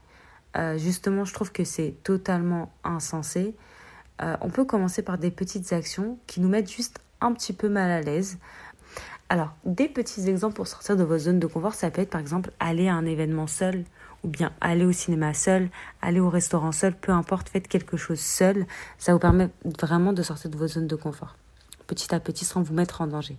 Euh, 0.57 0.79
justement, 0.79 1.25
je 1.25 1.33
trouve 1.33 1.51
que 1.51 1.65
c'est 1.65 1.95
totalement 2.05 2.73
insensé. 2.85 3.57
Euh, 4.21 4.37
on 4.43 4.51
peut 4.51 4.65
commencer 4.65 5.03
par 5.03 5.19
des 5.19 5.31
petites 5.31 5.73
actions 5.73 6.19
qui 6.27 6.41
nous 6.41 6.49
mettent 6.49 6.71
juste 6.71 6.99
un 7.21 7.33
petit 7.33 7.53
peu 7.53 7.69
mal 7.69 7.91
à 7.91 8.01
l'aise. 8.01 8.39
Alors, 9.33 9.55
des 9.65 9.89
petits 9.89 10.29
exemples 10.29 10.57
pour 10.57 10.67
sortir 10.67 10.95
de 10.95 11.05
vos 11.05 11.17
zones 11.17 11.39
de 11.39 11.47
confort, 11.47 11.73
ça 11.73 11.91
peut 11.91 12.03
être 12.03 12.11
par 12.11 12.21
exemple 12.21 12.51
aller 12.61 12.89
à 12.89 12.95
un 12.95 13.07
événement 13.07 13.47
seul 13.47 13.85
ou 14.25 14.29
bien 14.29 14.53
aller 14.61 14.85
au 14.85 14.93
cinéma 14.93 15.33
seul, 15.33 15.71
aller 16.03 16.21
au 16.21 16.29
restaurant 16.29 16.71
seul, 16.71 16.95
peu 16.95 17.13
importe, 17.13 17.49
faites 17.49 17.67
quelque 17.67 17.97
chose 17.97 18.21
seul. 18.21 18.67
Ça 18.99 19.15
vous 19.15 19.19
permet 19.19 19.49
vraiment 19.81 20.13
de 20.13 20.23
sortir 20.23 20.51
de 20.51 20.59
vos 20.59 20.69
zones 20.69 20.87
de 20.87 20.97
confort, 20.97 21.39
petit 21.87 22.15
à 22.15 22.21
petit, 22.21 22.45
sans 22.45 22.61
vous 22.61 22.75
mettre 22.75 23.01
en 23.01 23.07
danger. 23.07 23.39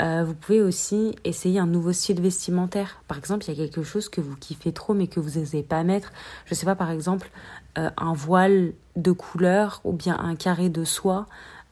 Euh, 0.00 0.24
vous 0.24 0.32
pouvez 0.32 0.62
aussi 0.62 1.14
essayer 1.24 1.60
un 1.60 1.66
nouveau 1.66 1.92
style 1.92 2.22
vestimentaire. 2.22 3.02
Par 3.06 3.18
exemple, 3.18 3.44
il 3.44 3.50
y 3.50 3.62
a 3.62 3.66
quelque 3.66 3.82
chose 3.82 4.08
que 4.08 4.22
vous 4.22 4.36
kiffez 4.36 4.72
trop 4.72 4.94
mais 4.94 5.06
que 5.06 5.20
vous 5.20 5.38
n'osez 5.38 5.62
pas 5.62 5.84
mettre. 5.84 6.12
Je 6.46 6.54
ne 6.54 6.56
sais 6.56 6.64
pas, 6.64 6.76
par 6.76 6.90
exemple, 6.90 7.30
euh, 7.76 7.90
un 7.98 8.14
voile 8.14 8.72
de 8.96 9.12
couleur 9.12 9.82
ou 9.84 9.92
bien 9.92 10.18
un 10.18 10.34
carré 10.34 10.70
de 10.70 10.84
soie. 10.84 11.26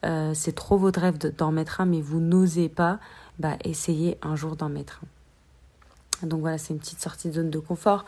Euh, 0.05 0.33
c'est 0.35 0.55
trop 0.55 0.77
votre 0.77 1.01
rêve 1.01 1.17
d'en 1.17 1.51
mettre 1.51 1.81
un 1.81 1.87
mais 1.87 2.03
vous 2.03 2.21
n'osez 2.21 2.69
pas. 2.69 3.01
Bah, 3.39 3.57
essayez 3.65 4.19
un 4.23 4.37
jour 4.37 4.57
d'en 4.57 4.69
mettre 4.69 5.01
un. 6.23 6.27
Donc 6.27 6.41
voilà, 6.41 6.59
c'est 6.59 6.73
une 6.73 6.81
petite 6.81 7.01
sortie 7.01 7.29
de 7.29 7.35
zone 7.35 7.51
de 7.51 7.59
confort. 7.59 8.05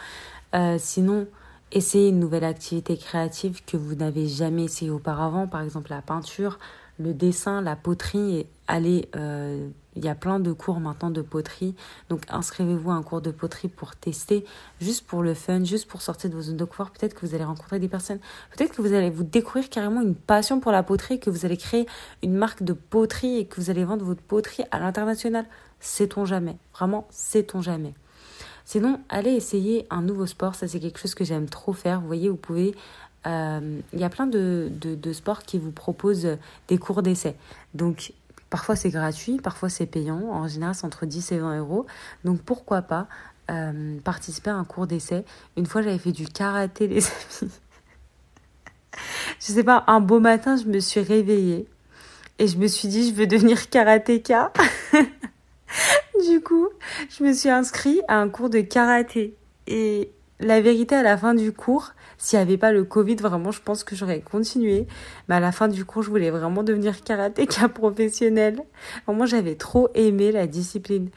Euh, 0.54 0.76
sinon, 0.78 1.28
Essayez 1.72 2.08
une 2.08 2.18
nouvelle 2.18 2.44
activité 2.44 2.96
créative 2.96 3.64
que 3.64 3.76
vous 3.76 3.94
n'avez 3.94 4.26
jamais 4.26 4.64
essayé 4.64 4.90
auparavant, 4.90 5.46
par 5.46 5.62
exemple 5.62 5.90
la 5.90 6.02
peinture, 6.02 6.58
le 6.98 7.14
dessin, 7.14 7.62
la 7.62 7.76
poterie. 7.76 8.38
Et 8.38 8.46
allez, 8.66 9.08
euh, 9.14 9.68
il 9.96 10.04
y 10.04 10.08
a 10.08 10.14
plein 10.14 10.40
de 10.40 10.52
cours 10.52 10.80
maintenant 10.80 11.10
de 11.10 11.22
poterie. 11.22 11.74
Donc 12.08 12.22
inscrivez-vous 12.28 12.90
à 12.90 12.94
un 12.94 13.02
cours 13.02 13.20
de 13.20 13.30
poterie 13.30 13.68
pour 13.68 13.96
tester, 13.96 14.44
juste 14.80 15.06
pour 15.06 15.22
le 15.22 15.34
fun, 15.34 15.64
juste 15.64 15.88
pour 15.88 16.02
sortir 16.02 16.30
de 16.30 16.34
vos 16.36 16.42
zones 16.42 16.56
de 16.56 16.64
confort. 16.64 16.90
Peut-être 16.90 17.14
que 17.14 17.26
vous 17.26 17.34
allez 17.34 17.44
rencontrer 17.44 17.78
des 17.78 17.88
personnes. 17.88 18.20
Peut-être 18.56 18.74
que 18.74 18.82
vous 18.82 18.92
allez 18.92 19.10
vous 19.10 19.24
découvrir 19.24 19.68
carrément 19.68 20.02
une 20.02 20.14
passion 20.14 20.60
pour 20.60 20.72
la 20.72 20.82
poterie, 20.82 21.18
que 21.18 21.30
vous 21.30 21.44
allez 21.44 21.56
créer 21.56 21.86
une 22.22 22.34
marque 22.34 22.62
de 22.62 22.72
poterie 22.72 23.38
et 23.38 23.46
que 23.46 23.60
vous 23.60 23.70
allez 23.70 23.84
vendre 23.84 24.04
votre 24.04 24.22
poterie 24.22 24.64
à 24.70 24.78
l'international. 24.78 25.46
Sait-on 25.80 26.24
jamais. 26.24 26.56
Vraiment, 26.72 27.06
sait-on 27.10 27.60
jamais. 27.60 27.94
Sinon, 28.64 29.00
allez 29.08 29.32
essayer 29.32 29.86
un 29.90 30.02
nouveau 30.02 30.26
sport. 30.26 30.54
Ça, 30.54 30.68
c'est 30.68 30.78
quelque 30.78 30.98
chose 30.98 31.14
que 31.14 31.24
j'aime 31.24 31.48
trop 31.48 31.72
faire. 31.72 32.00
Vous 32.00 32.06
voyez, 32.06 32.28
vous 32.28 32.36
pouvez. 32.36 32.74
Euh, 33.26 33.80
il 33.92 33.98
y 33.98 34.04
a 34.04 34.08
plein 34.08 34.26
de, 34.26 34.70
de, 34.80 35.12
sports 35.12 35.42
qui 35.42 35.58
vous 35.58 35.72
proposent 35.72 36.38
des 36.68 36.78
cours 36.78 37.02
d'essai. 37.02 37.36
Donc, 37.74 38.12
parfois 38.50 38.76
c'est 38.76 38.90
gratuit, 38.90 39.38
parfois 39.38 39.68
c'est 39.68 39.86
payant. 39.86 40.20
En 40.30 40.48
général, 40.48 40.74
c'est 40.74 40.84
entre 40.84 41.06
10 41.06 41.32
et 41.32 41.38
20 41.38 41.58
euros. 41.60 41.86
Donc, 42.24 42.42
pourquoi 42.42 42.82
pas 42.82 43.06
euh, 43.50 43.98
participer 44.00 44.50
à 44.50 44.56
un 44.56 44.64
cours 44.64 44.86
d'essai? 44.86 45.24
Une 45.56 45.66
fois, 45.66 45.82
j'avais 45.82 45.98
fait 45.98 46.12
du 46.12 46.26
karaté, 46.26 46.86
les 46.88 47.06
amis. 47.06 47.52
je 49.38 49.52
sais 49.52 49.64
pas, 49.64 49.84
un 49.86 50.00
beau 50.00 50.20
matin, 50.20 50.56
je 50.56 50.64
me 50.64 50.80
suis 50.80 51.00
réveillée 51.00 51.66
et 52.38 52.48
je 52.48 52.58
me 52.58 52.66
suis 52.66 52.88
dit, 52.88 53.08
je 53.08 53.14
veux 53.14 53.26
devenir 53.26 53.70
karatéka. 53.70 54.52
du 56.28 56.40
coup, 56.40 56.68
je 57.08 57.22
me 57.22 57.32
suis 57.32 57.50
inscrite 57.50 58.02
à 58.08 58.16
un 58.16 58.28
cours 58.28 58.50
de 58.50 58.60
karaté. 58.60 59.36
Et 59.66 60.10
la 60.40 60.60
vérité, 60.60 60.96
à 60.96 61.02
la 61.02 61.16
fin 61.16 61.34
du 61.34 61.52
cours, 61.52 61.92
s'il 62.20 62.38
n'y 62.38 62.42
avait 62.42 62.58
pas 62.58 62.70
le 62.70 62.84
Covid, 62.84 63.16
vraiment, 63.16 63.50
je 63.50 63.62
pense 63.62 63.82
que 63.82 63.96
j'aurais 63.96 64.20
continué. 64.20 64.86
Mais 65.28 65.36
à 65.36 65.40
la 65.40 65.52
fin 65.52 65.68
du 65.68 65.86
cours, 65.86 66.02
je 66.02 66.10
voulais 66.10 66.30
vraiment 66.30 66.62
devenir 66.62 67.02
karatéka 67.02 67.68
professionnel. 67.70 68.60
Vraiment, 69.06 69.24
j'avais 69.24 69.54
trop 69.54 69.88
aimé 69.94 70.30
la 70.30 70.46
discipline. 70.46 71.08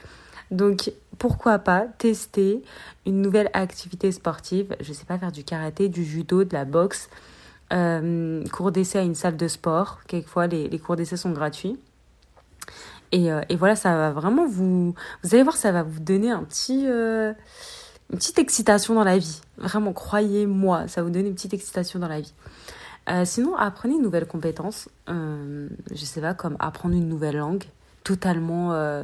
Donc, 0.50 0.93
pourquoi 1.19 1.60
pas 1.60 1.88
tester 1.98 2.63
une 3.05 3.22
nouvelle 3.22 3.50
activité 3.51 4.13
sportive? 4.13 4.77
Je 4.79 4.93
sais 4.93 5.03
pas, 5.03 5.17
faire 5.17 5.33
du 5.33 5.43
karaté, 5.43 5.89
du 5.89 6.05
judo, 6.05 6.45
de 6.45 6.53
la 6.53 6.63
boxe, 6.63 7.10
euh, 7.74 8.41
cours 8.53 8.72
d'essai 8.72 9.00
à 9.00 9.03
une 9.03 9.15
salle 9.15 9.36
de 9.36 9.50
sport. 9.50 10.00
Quelquefois, 10.07 10.48
les, 10.48 10.69
les 10.69 10.79
cours 10.79 10.95
d'essai 10.95 11.17
sont 11.17 11.31
gratuits. 11.31 11.77
Et, 13.12 13.29
euh, 13.29 13.41
et, 13.50 13.57
voilà, 13.57 13.75
ça 13.75 13.93
va 13.98 14.12
vraiment 14.12 14.48
vous... 14.48 14.95
Vous 15.22 15.36
allez 15.36 15.43
voir, 15.43 15.57
ça 15.57 15.74
va 15.74 15.83
vous 15.83 16.00
donner 16.00 16.31
un 16.31 16.43
petit... 16.43 16.86
Euh, 16.88 17.33
une 18.12 18.17
petite 18.17 18.39
excitation 18.39 18.93
dans 18.93 19.03
la 19.03 19.17
vie. 19.17 19.41
Vraiment, 19.57 19.93
croyez-moi, 19.93 20.88
ça 20.88 21.03
vous 21.03 21.10
donner 21.10 21.29
une 21.29 21.36
petite 21.36 21.53
excitation 21.53 22.00
dans 22.00 22.07
la 22.07 22.22
vie. 22.22 22.33
Euh, 23.10 23.25
sinon, 23.25 23.55
apprenez 23.55 23.95
une 23.95 24.01
nouvelle 24.01 24.27
compétence. 24.27 24.89
Euh, 25.10 25.67
je 25.91 26.05
sais 26.05 26.22
pas, 26.22 26.33
comme 26.33 26.55
apprendre 26.60 26.95
une 26.95 27.07
nouvelle 27.07 27.38
langue. 27.38 27.65
Totalement... 28.03 28.74
Euh, 28.74 29.03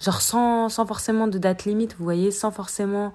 genre 0.00 0.20
sans, 0.20 0.68
sans 0.68 0.86
forcément 0.86 1.26
de 1.26 1.38
date 1.38 1.64
limite, 1.64 1.96
vous 1.98 2.04
voyez, 2.04 2.30
sans 2.30 2.50
forcément... 2.50 3.12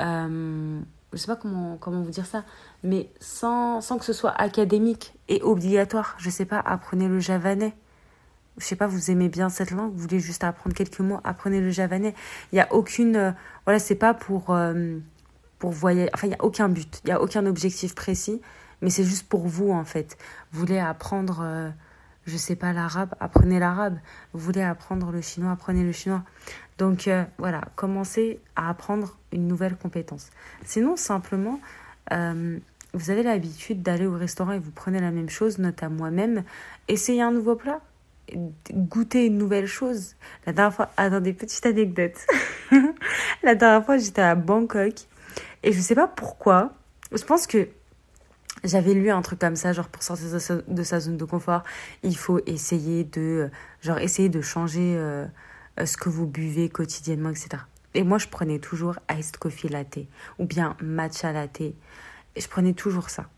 Euh, 0.00 0.80
je 1.12 1.18
sais 1.18 1.26
pas 1.26 1.36
comment, 1.36 1.78
comment 1.78 2.02
vous 2.02 2.10
dire 2.10 2.26
ça, 2.26 2.44
mais 2.82 3.10
sans, 3.18 3.80
sans 3.80 3.96
que 3.96 4.04
ce 4.04 4.12
soit 4.12 4.32
académique 4.32 5.14
et 5.28 5.42
obligatoire. 5.42 6.14
Je 6.18 6.28
sais 6.28 6.44
pas, 6.44 6.58
apprenez 6.58 7.08
le 7.08 7.18
javanais 7.18 7.74
je 8.58 8.64
sais 8.64 8.76
pas, 8.76 8.86
vous 8.86 9.10
aimez 9.10 9.28
bien 9.28 9.48
cette 9.48 9.70
langue, 9.70 9.92
vous 9.92 9.98
voulez 9.98 10.20
juste 10.20 10.44
apprendre 10.44 10.74
quelques 10.74 11.00
mots, 11.00 11.20
apprenez 11.24 11.60
le 11.60 11.70
javanais. 11.70 12.14
Il 12.52 12.56
n'y 12.56 12.60
a 12.60 12.72
aucune, 12.72 13.16
euh, 13.16 13.32
voilà, 13.64 13.78
c'est 13.78 13.94
pas 13.94 14.14
pour, 14.14 14.50
euh, 14.50 14.98
pour 15.58 15.70
voyager, 15.70 16.10
enfin, 16.14 16.26
il 16.26 16.30
n'y 16.30 16.36
a 16.36 16.44
aucun 16.44 16.68
but, 16.68 17.00
il 17.04 17.08
n'y 17.08 17.12
a 17.12 17.20
aucun 17.20 17.46
objectif 17.46 17.94
précis, 17.94 18.40
mais 18.82 18.90
c'est 18.90 19.04
juste 19.04 19.28
pour 19.28 19.46
vous, 19.46 19.70
en 19.70 19.84
fait. 19.84 20.18
Vous 20.52 20.60
voulez 20.60 20.78
apprendre, 20.78 21.40
euh, 21.42 21.70
je 22.26 22.36
sais 22.36 22.56
pas, 22.56 22.72
l'arabe, 22.72 23.14
apprenez 23.20 23.58
l'arabe. 23.58 23.98
Vous 24.32 24.40
voulez 24.40 24.62
apprendre 24.62 25.10
le 25.10 25.20
chinois, 25.20 25.52
apprenez 25.52 25.82
le 25.82 25.92
chinois. 25.92 26.22
Donc, 26.76 27.10
voilà, 27.38 27.62
commencez 27.74 28.38
à 28.54 28.70
apprendre 28.70 29.16
une 29.32 29.48
nouvelle 29.48 29.74
compétence. 29.74 30.30
Sinon, 30.64 30.94
simplement, 30.94 31.58
vous 32.94 33.10
avez 33.10 33.22
l'habitude 33.24 33.82
d'aller 33.82 34.06
au 34.06 34.16
restaurant 34.16 34.52
et 34.52 34.60
vous 34.60 34.70
prenez 34.70 35.00
la 35.00 35.10
même 35.10 35.28
chose, 35.28 35.58
note 35.58 35.82
à 35.82 35.88
moi-même, 35.88 36.44
essayez 36.86 37.22
un 37.22 37.32
nouveau 37.32 37.56
plat 37.56 37.80
goûter 38.72 39.26
une 39.26 39.38
nouvelle 39.38 39.66
chose. 39.66 40.16
La 40.46 40.52
dernière 40.52 40.74
fois, 40.74 40.90
attendez, 40.96 41.32
petite 41.32 41.64
anecdote. 41.66 42.14
la 43.42 43.54
dernière 43.54 43.84
fois, 43.84 43.98
j'étais 43.98 44.22
à 44.22 44.34
Bangkok 44.34 44.94
et 45.62 45.72
je 45.72 45.80
sais 45.80 45.94
pas 45.94 46.06
pourquoi. 46.06 46.72
Je 47.12 47.24
pense 47.24 47.46
que 47.46 47.68
j'avais 48.64 48.94
lu 48.94 49.10
un 49.10 49.22
truc 49.22 49.38
comme 49.38 49.56
ça, 49.56 49.72
genre 49.72 49.88
pour 49.88 50.02
sortir 50.02 50.28
de 50.66 50.82
sa, 50.82 51.00
zone 51.00 51.16
de 51.16 51.24
confort, 51.24 51.62
il 52.02 52.16
faut 52.16 52.40
essayer 52.46 53.04
de, 53.04 53.50
genre 53.80 53.98
essayer 53.98 54.28
de 54.28 54.40
changer 54.40 54.96
euh, 54.96 55.26
ce 55.84 55.96
que 55.96 56.08
vous 56.08 56.26
buvez 56.26 56.68
quotidiennement, 56.68 57.30
etc. 57.30 57.62
Et 57.94 58.02
moi, 58.02 58.18
je 58.18 58.28
prenais 58.28 58.58
toujours 58.58 58.96
iced 59.10 59.36
coffee 59.38 59.68
latte 59.68 60.00
ou 60.38 60.44
bien 60.44 60.76
matcha 60.82 61.32
latte. 61.32 61.60
Et 61.60 61.74
je 62.36 62.48
prenais 62.48 62.74
toujours 62.74 63.10
ça. 63.10 63.28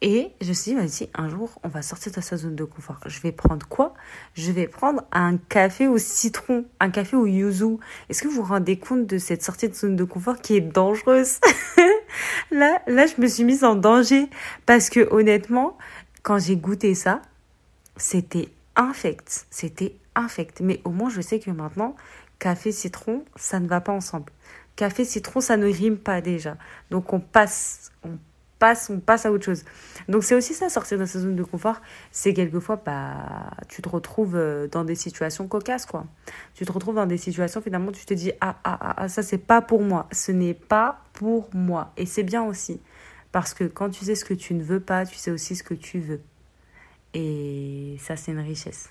Et 0.00 0.30
je 0.40 0.48
me 0.48 0.52
suis 0.52 0.74
dit, 0.74 1.10
un 1.14 1.28
jour, 1.28 1.58
on 1.64 1.68
va 1.68 1.82
sortir 1.82 2.12
de 2.12 2.20
sa 2.20 2.36
zone 2.36 2.54
de 2.54 2.62
confort. 2.62 3.00
Je 3.06 3.20
vais 3.20 3.32
prendre 3.32 3.66
quoi? 3.66 3.94
Je 4.34 4.52
vais 4.52 4.68
prendre 4.68 5.02
un 5.10 5.36
café 5.36 5.88
au 5.88 5.98
citron, 5.98 6.64
un 6.78 6.90
café 6.90 7.16
au 7.16 7.26
yuzu. 7.26 7.78
Est-ce 8.08 8.22
que 8.22 8.28
vous 8.28 8.36
vous 8.36 8.42
rendez 8.44 8.78
compte 8.78 9.06
de 9.06 9.18
cette 9.18 9.42
sortie 9.42 9.68
de 9.68 9.74
zone 9.74 9.96
de 9.96 10.04
confort 10.04 10.40
qui 10.40 10.56
est 10.56 10.60
dangereuse? 10.60 11.40
Là, 12.50 12.80
là, 12.86 13.06
je 13.06 13.20
me 13.20 13.26
suis 13.26 13.44
mise 13.44 13.64
en 13.64 13.74
danger 13.74 14.28
parce 14.64 14.88
que 14.88 15.06
honnêtement, 15.12 15.76
quand 16.22 16.38
j'ai 16.38 16.56
goûté 16.56 16.94
ça, 16.94 17.20
c'était 17.96 18.48
infect. 18.76 19.46
C'était 19.50 19.96
infect. 20.14 20.60
Mais 20.60 20.80
au 20.84 20.90
moins, 20.90 21.10
je 21.10 21.20
sais 21.20 21.40
que 21.40 21.50
maintenant, 21.50 21.94
café 22.38 22.72
citron, 22.72 23.24
ça 23.36 23.60
ne 23.60 23.68
va 23.68 23.80
pas 23.80 23.92
ensemble. 23.92 24.32
Café 24.76 25.04
citron, 25.04 25.40
ça 25.40 25.56
ne 25.56 25.66
rime 25.66 25.98
pas 25.98 26.20
déjà. 26.20 26.56
Donc 26.90 27.12
on 27.12 27.20
passe, 27.20 27.90
passe, 28.58 28.90
on 28.90 29.00
passe 29.00 29.26
à 29.26 29.32
autre 29.32 29.44
chose. 29.44 29.64
Donc 30.08 30.24
c'est 30.24 30.34
aussi 30.34 30.54
ça, 30.54 30.68
sortir 30.68 30.98
de 30.98 31.04
sa 31.04 31.20
zone 31.20 31.36
de 31.36 31.42
confort, 31.42 31.80
c'est 32.10 32.34
quelquefois, 32.34 32.80
bah, 32.84 33.50
tu 33.68 33.82
te 33.82 33.88
retrouves 33.88 34.36
euh, 34.36 34.66
dans 34.68 34.84
des 34.84 34.94
situations 34.94 35.46
cocasses, 35.48 35.86
quoi. 35.86 36.06
Tu 36.54 36.64
te 36.64 36.72
retrouves 36.72 36.96
dans 36.96 37.06
des 37.06 37.18
situations, 37.18 37.60
finalement, 37.60 37.92
tu 37.92 38.04
te 38.04 38.14
dis, 38.14 38.32
ah, 38.40 38.56
ah, 38.64 38.78
ah, 38.80 38.94
ah 38.96 39.08
ça 39.08 39.22
c'est 39.22 39.38
pas 39.38 39.60
pour 39.62 39.82
moi, 39.82 40.08
ce 40.12 40.32
n'est 40.32 40.54
pas 40.54 41.02
pour 41.12 41.48
moi. 41.54 41.92
Et 41.96 42.06
c'est 42.06 42.22
bien 42.22 42.42
aussi, 42.42 42.80
parce 43.32 43.54
que 43.54 43.64
quand 43.64 43.90
tu 43.90 44.04
sais 44.04 44.14
ce 44.14 44.24
que 44.24 44.34
tu 44.34 44.54
ne 44.54 44.62
veux 44.62 44.80
pas, 44.80 45.06
tu 45.06 45.16
sais 45.16 45.30
aussi 45.30 45.56
ce 45.56 45.62
que 45.62 45.74
tu 45.74 46.00
veux. 46.00 46.20
Et 47.14 47.96
ça, 48.00 48.16
c'est 48.16 48.32
une 48.32 48.40
richesse. 48.40 48.90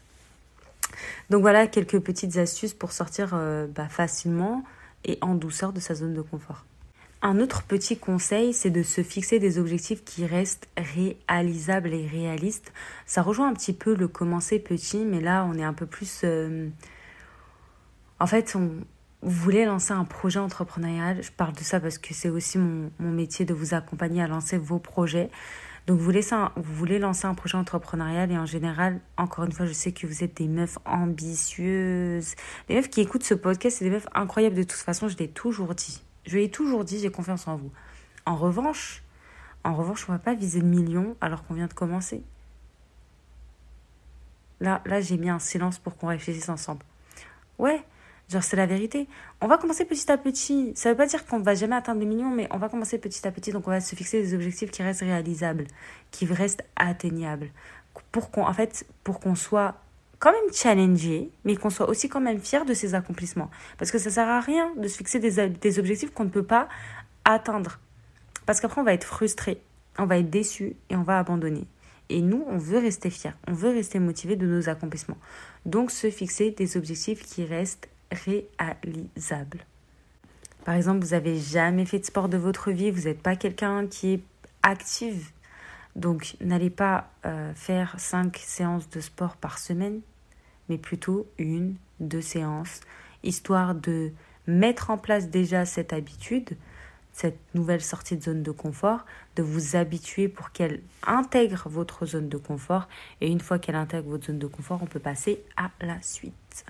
Donc 1.29 1.41
voilà 1.41 1.67
quelques 1.67 1.99
petites 1.99 2.37
astuces 2.37 2.73
pour 2.73 2.91
sortir 2.91 3.31
euh, 3.33 3.67
bah, 3.67 3.89
facilement 3.89 4.63
et 5.05 5.17
en 5.21 5.35
douceur 5.35 5.73
de 5.73 5.79
sa 5.79 5.95
zone 5.95 6.13
de 6.13 6.21
confort. 6.21 6.65
Un 7.23 7.39
autre 7.39 7.63
petit 7.63 7.97
conseil, 7.97 8.53
c'est 8.53 8.69
de 8.69 8.83
se 8.83 9.01
fixer 9.01 9.39
des 9.39 9.57
objectifs 9.57 10.03
qui 10.03 10.25
restent 10.27 10.69
réalisables 10.77 11.91
et 11.91 12.05
réalistes. 12.05 12.71
Ça 13.07 13.23
rejoint 13.23 13.49
un 13.49 13.53
petit 13.53 13.73
peu 13.73 13.95
le 13.95 14.07
commencer 14.07 14.59
petit, 14.59 15.03
mais 15.03 15.19
là, 15.19 15.47
on 15.49 15.55
est 15.55 15.63
un 15.63 15.73
peu 15.73 15.87
plus... 15.87 16.21
Euh, 16.23 16.69
en 18.19 18.27
fait, 18.27 18.55
on... 18.55 18.69
voulez 19.23 19.65
lancer 19.65 19.93
un 19.93 20.05
projet 20.05 20.37
entrepreneurial. 20.39 21.23
Je 21.23 21.31
parle 21.31 21.53
de 21.53 21.61
ça 21.61 21.79
parce 21.79 21.97
que 21.97 22.13
c'est 22.13 22.29
aussi 22.29 22.59
mon, 22.59 22.91
métier 22.99 23.45
de 23.45 23.53
vous 23.55 23.73
accompagner 23.73 24.21
à 24.21 24.27
lancer 24.27 24.59
vos 24.59 24.77
projets. 24.77 25.31
Donc, 25.87 25.97
vous 25.97 26.05
voulez, 26.05 26.21
vous 26.55 26.73
voulez 26.75 26.99
lancer 26.99 27.25
un 27.25 27.33
projet 27.33 27.57
entrepreneurial 27.57 28.31
et 28.31 28.37
en 28.37 28.45
général, 28.45 28.99
encore 29.17 29.45
une 29.45 29.53
fois, 29.53 29.65
je 29.65 29.73
sais 29.73 29.91
que 29.91 30.05
vous 30.05 30.23
êtes 30.23 30.37
des 30.37 30.47
meufs 30.47 30.77
ambitieuses. 30.85 32.35
Les 32.69 32.75
meufs 32.75 32.91
qui 32.91 33.01
écoutent 33.01 33.23
ce 33.23 33.33
podcast, 33.33 33.77
c'est 33.79 33.85
des 33.85 33.91
meufs 33.91 34.07
incroyables 34.13 34.55
de 34.55 34.63
toute 34.63 34.73
façon, 34.73 35.07
je 35.07 35.17
l'ai 35.17 35.29
toujours 35.29 35.73
dit. 35.73 36.03
Je 36.27 36.35
lui 36.35 36.43
ai 36.43 36.51
toujours 36.51 36.83
dit, 36.83 36.99
j'ai 36.99 37.09
confiance 37.09 37.47
en 37.47 37.55
vous. 37.55 37.71
En 38.25 38.35
revanche, 38.35 39.01
en 39.63 39.73
revanche, 39.73 40.07
on 40.09 40.11
va 40.11 40.19
pas 40.19 40.33
viser 40.33 40.59
le 40.59 40.67
million 40.67 41.15
alors 41.21 41.45
qu'on 41.45 41.53
vient 41.53 41.67
de 41.67 41.73
commencer. 41.73 42.21
Là, 44.59 44.81
là 44.85 44.99
j'ai 45.01 45.17
mis 45.17 45.29
un 45.29 45.39
silence 45.39 45.79
pour 45.79 45.97
qu'on 45.97 46.07
réfléchisse 46.07 46.49
ensemble. 46.49 46.83
Ouais, 47.59 47.81
genre 48.29 48.43
c'est 48.43 48.57
la 48.57 48.65
vérité. 48.65 49.07
On 49.39 49.47
va 49.47 49.57
commencer 49.57 49.85
petit 49.85 50.11
à 50.11 50.17
petit. 50.17 50.73
Ça 50.75 50.89
veut 50.89 50.97
pas 50.97 51.05
dire 51.05 51.25
qu'on 51.25 51.39
va 51.39 51.55
jamais 51.55 51.75
atteindre 51.75 52.01
le 52.01 52.07
million, 52.07 52.29
mais 52.29 52.47
on 52.51 52.57
va 52.57 52.67
commencer 52.67 52.97
petit 52.97 53.25
à 53.25 53.31
petit. 53.31 53.51
Donc 53.51 53.65
on 53.67 53.71
va 53.71 53.79
se 53.79 53.95
fixer 53.95 54.21
des 54.21 54.33
objectifs 54.33 54.71
qui 54.71 54.83
restent 54.83 55.01
réalisables, 55.01 55.65
qui 56.11 56.25
restent 56.25 56.65
atteignables, 56.75 57.51
pour 58.11 58.31
qu'on, 58.31 58.45
en 58.45 58.53
fait, 58.53 58.85
pour 59.05 59.21
qu'on 59.21 59.35
soit 59.35 59.75
quand 60.19 60.31
même 60.31 60.53
challenger, 60.53 61.29
mais 61.43 61.55
qu'on 61.55 61.69
soit 61.69 61.89
aussi 61.89 62.09
quand 62.09 62.21
même 62.21 62.39
fier 62.39 62.65
de 62.65 62.73
ses 62.73 62.95
accomplissements. 62.95 63.49
Parce 63.77 63.91
que 63.91 63.99
ça 63.99 64.09
sert 64.09 64.27
à 64.27 64.39
rien 64.39 64.73
de 64.75 64.87
se 64.87 64.97
fixer 64.97 65.19
des, 65.19 65.79
objectifs 65.79 66.11
qu'on 66.11 66.25
ne 66.25 66.29
peut 66.29 66.43
pas 66.43 66.67
atteindre. 67.25 67.79
Parce 68.45 68.59
qu'après, 68.59 68.81
on 68.81 68.83
va 68.83 68.93
être 68.93 69.03
frustré, 69.03 69.61
on 69.97 70.05
va 70.05 70.17
être 70.17 70.29
déçu 70.29 70.75
et 70.89 70.95
on 70.95 71.03
va 71.03 71.19
abandonner. 71.19 71.65
Et 72.09 72.21
nous, 72.21 72.45
on 72.47 72.57
veut 72.57 72.79
rester 72.79 73.09
fier, 73.09 73.35
on 73.47 73.53
veut 73.53 73.69
rester 73.69 73.99
motivé 73.99 74.35
de 74.35 74.47
nos 74.47 74.69
accomplissements. 74.69 75.17
Donc, 75.65 75.91
se 75.91 76.09
fixer 76.09 76.51
des 76.51 76.77
objectifs 76.77 77.23
qui 77.23 77.43
restent 77.43 77.89
réalisables. 78.11 79.65
Par 80.63 80.75
exemple, 80.75 81.03
vous 81.05 81.11
n'avez 81.11 81.37
jamais 81.37 81.85
fait 81.85 81.99
de 81.99 82.05
sport 82.05 82.29
de 82.29 82.37
votre 82.37 82.71
vie, 82.71 82.91
vous 82.91 83.03
n'êtes 83.03 83.21
pas 83.21 83.35
quelqu'un 83.35 83.87
qui 83.87 84.13
est 84.13 84.21
active. 84.63 85.31
Donc, 85.97 86.37
n'allez 86.39 86.69
pas 86.69 87.09
euh, 87.25 87.51
faire 87.55 87.99
cinq 87.99 88.37
séances 88.37 88.87
de 88.89 89.01
sport 89.01 89.35
par 89.35 89.57
semaine, 89.57 89.99
mais 90.69 90.77
plutôt 90.77 91.27
une, 91.39 91.75
deux 91.99 92.21
séances, 92.21 92.81
histoire 93.23 93.73
de 93.73 94.11
mettre 94.45 94.91
en 94.91 94.99
place 94.99 95.29
déjà 95.29 95.65
cette 95.65 95.93
habitude, 95.93 96.55
cette 97.13 97.39
nouvelle 97.55 97.81
sortie 97.81 98.15
de 98.15 98.21
zone 98.21 98.43
de 98.43 98.51
confort, 98.51 99.05
de 99.35 99.41
vous 99.41 99.75
habituer 99.75 100.27
pour 100.27 100.51
qu'elle 100.51 100.81
intègre 101.05 101.67
votre 101.67 102.05
zone 102.05 102.29
de 102.29 102.37
confort. 102.37 102.87
Et 103.19 103.27
une 103.27 103.41
fois 103.41 103.57
qu'elle 103.57 103.75
intègre 103.75 104.09
votre 104.09 104.27
zone 104.27 104.37
de 104.37 104.45
confort, 104.45 104.79
on 104.83 104.85
peut 104.85 104.99
passer 104.99 105.43
à 105.57 105.71
la 105.81 105.99
suite. 106.03 106.63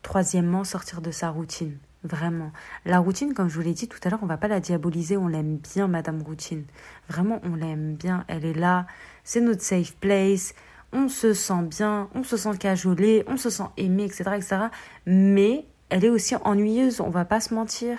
Troisièmement, 0.00 0.64
sortir 0.64 1.02
de 1.02 1.10
sa 1.10 1.28
routine. 1.28 1.76
Vraiment. 2.02 2.50
La 2.86 2.98
routine, 2.98 3.34
comme 3.34 3.48
je 3.50 3.56
vous 3.56 3.60
l'ai 3.60 3.74
dit 3.74 3.86
tout 3.86 3.98
à 4.04 4.08
l'heure, 4.08 4.20
on 4.22 4.26
va 4.26 4.38
pas 4.38 4.48
la 4.48 4.60
diaboliser, 4.60 5.18
on 5.18 5.28
l'aime 5.28 5.58
bien, 5.58 5.86
Madame 5.86 6.22
Routine. 6.22 6.64
Vraiment, 7.08 7.40
on 7.44 7.54
l'aime 7.56 7.94
bien, 7.94 8.24
elle 8.26 8.46
est 8.46 8.54
là, 8.54 8.86
c'est 9.22 9.42
notre 9.42 9.62
safe 9.62 9.94
place, 9.96 10.54
on 10.92 11.08
se 11.08 11.34
sent 11.34 11.62
bien, 11.68 12.08
on 12.14 12.22
se 12.22 12.38
sent 12.38 12.56
cajolé, 12.58 13.24
on 13.26 13.36
se 13.36 13.50
sent 13.50 13.68
aimé, 13.76 14.04
etc., 14.04 14.22
etc. 14.36 14.56
Mais 15.04 15.66
elle 15.90 16.04
est 16.04 16.08
aussi 16.08 16.36
ennuyeuse, 16.36 17.00
on 17.02 17.10
va 17.10 17.26
pas 17.26 17.40
se 17.40 17.52
mentir. 17.52 17.98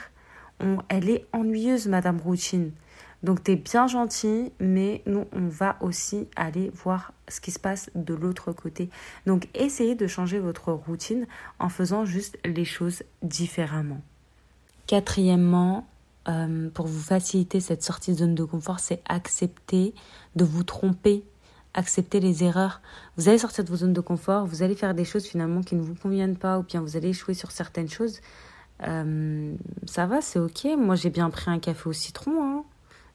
On, 0.60 0.80
elle 0.90 1.10
est 1.10 1.28
ennuyeuse, 1.32 1.88
Madame 1.88 2.20
Routine. 2.20 2.72
Donc 3.24 3.44
tu 3.44 3.52
es 3.52 3.56
bien 3.56 3.88
gentil, 3.88 4.52
mais 4.60 5.04
nous, 5.06 5.26
on 5.32 5.48
va 5.48 5.78
aussi 5.82 6.28
aller 6.36 6.72
voir 6.74 7.14
ce 7.28 7.40
qui 7.40 7.52
se 7.52 7.60
passe 7.60 7.90
de 7.96 8.14
l'autre 8.14 8.52
côté. 8.52 8.90
Donc 9.26 9.48
essayez 9.54 9.96
de 9.96 10.08
changer 10.08 10.40
votre 10.40 10.72
routine 10.72 11.28
en 11.60 11.70
faisant 11.70 12.06
juste 12.06 12.38
les 12.46 12.66
choses 12.66 13.04
différemment. 13.22 14.02
Quatrièmement, 14.88 15.88
euh, 16.28 16.70
pour 16.70 16.88
vous 16.88 17.02
faciliter 17.02 17.60
cette 17.60 17.84
sortie 17.84 18.12
de 18.12 18.18
zone 18.18 18.36
de 18.36 18.44
confort, 18.44 18.80
c'est 18.80 19.02
accepter 19.08 19.94
de 20.36 20.44
vous 20.44 20.64
tromper, 20.64 21.24
accepter 21.74 22.20
les 22.20 22.44
erreurs. 22.44 22.82
Vous 23.18 23.30
allez 23.30 23.38
sortir 23.38 23.64
de 23.64 23.70
vos 23.70 23.78
zones 23.78 23.94
de 23.94 24.02
confort, 24.02 24.46
vous 24.46 24.64
allez 24.64 24.76
faire 24.76 24.94
des 24.94 25.06
choses 25.06 25.26
finalement 25.26 25.62
qui 25.62 25.76
ne 25.76 25.82
vous 25.82 25.96
conviennent 25.96 26.38
pas, 26.38 26.60
ou 26.60 26.64
bien 26.64 26.82
vous 26.82 26.98
allez 26.98 27.10
échouer 27.10 27.34
sur 27.34 27.52
certaines 27.52 27.90
choses. 27.90 28.20
Euh, 28.84 29.54
ça 29.86 30.06
va, 30.06 30.22
c'est 30.22 30.40
ok. 30.40 30.68
Moi, 30.78 30.96
j'ai 30.96 31.10
bien 31.10 31.30
pris 31.30 31.50
un 31.52 31.60
café 31.60 31.90
au 31.90 31.94
citron. 31.94 32.32
Hein. 32.44 32.64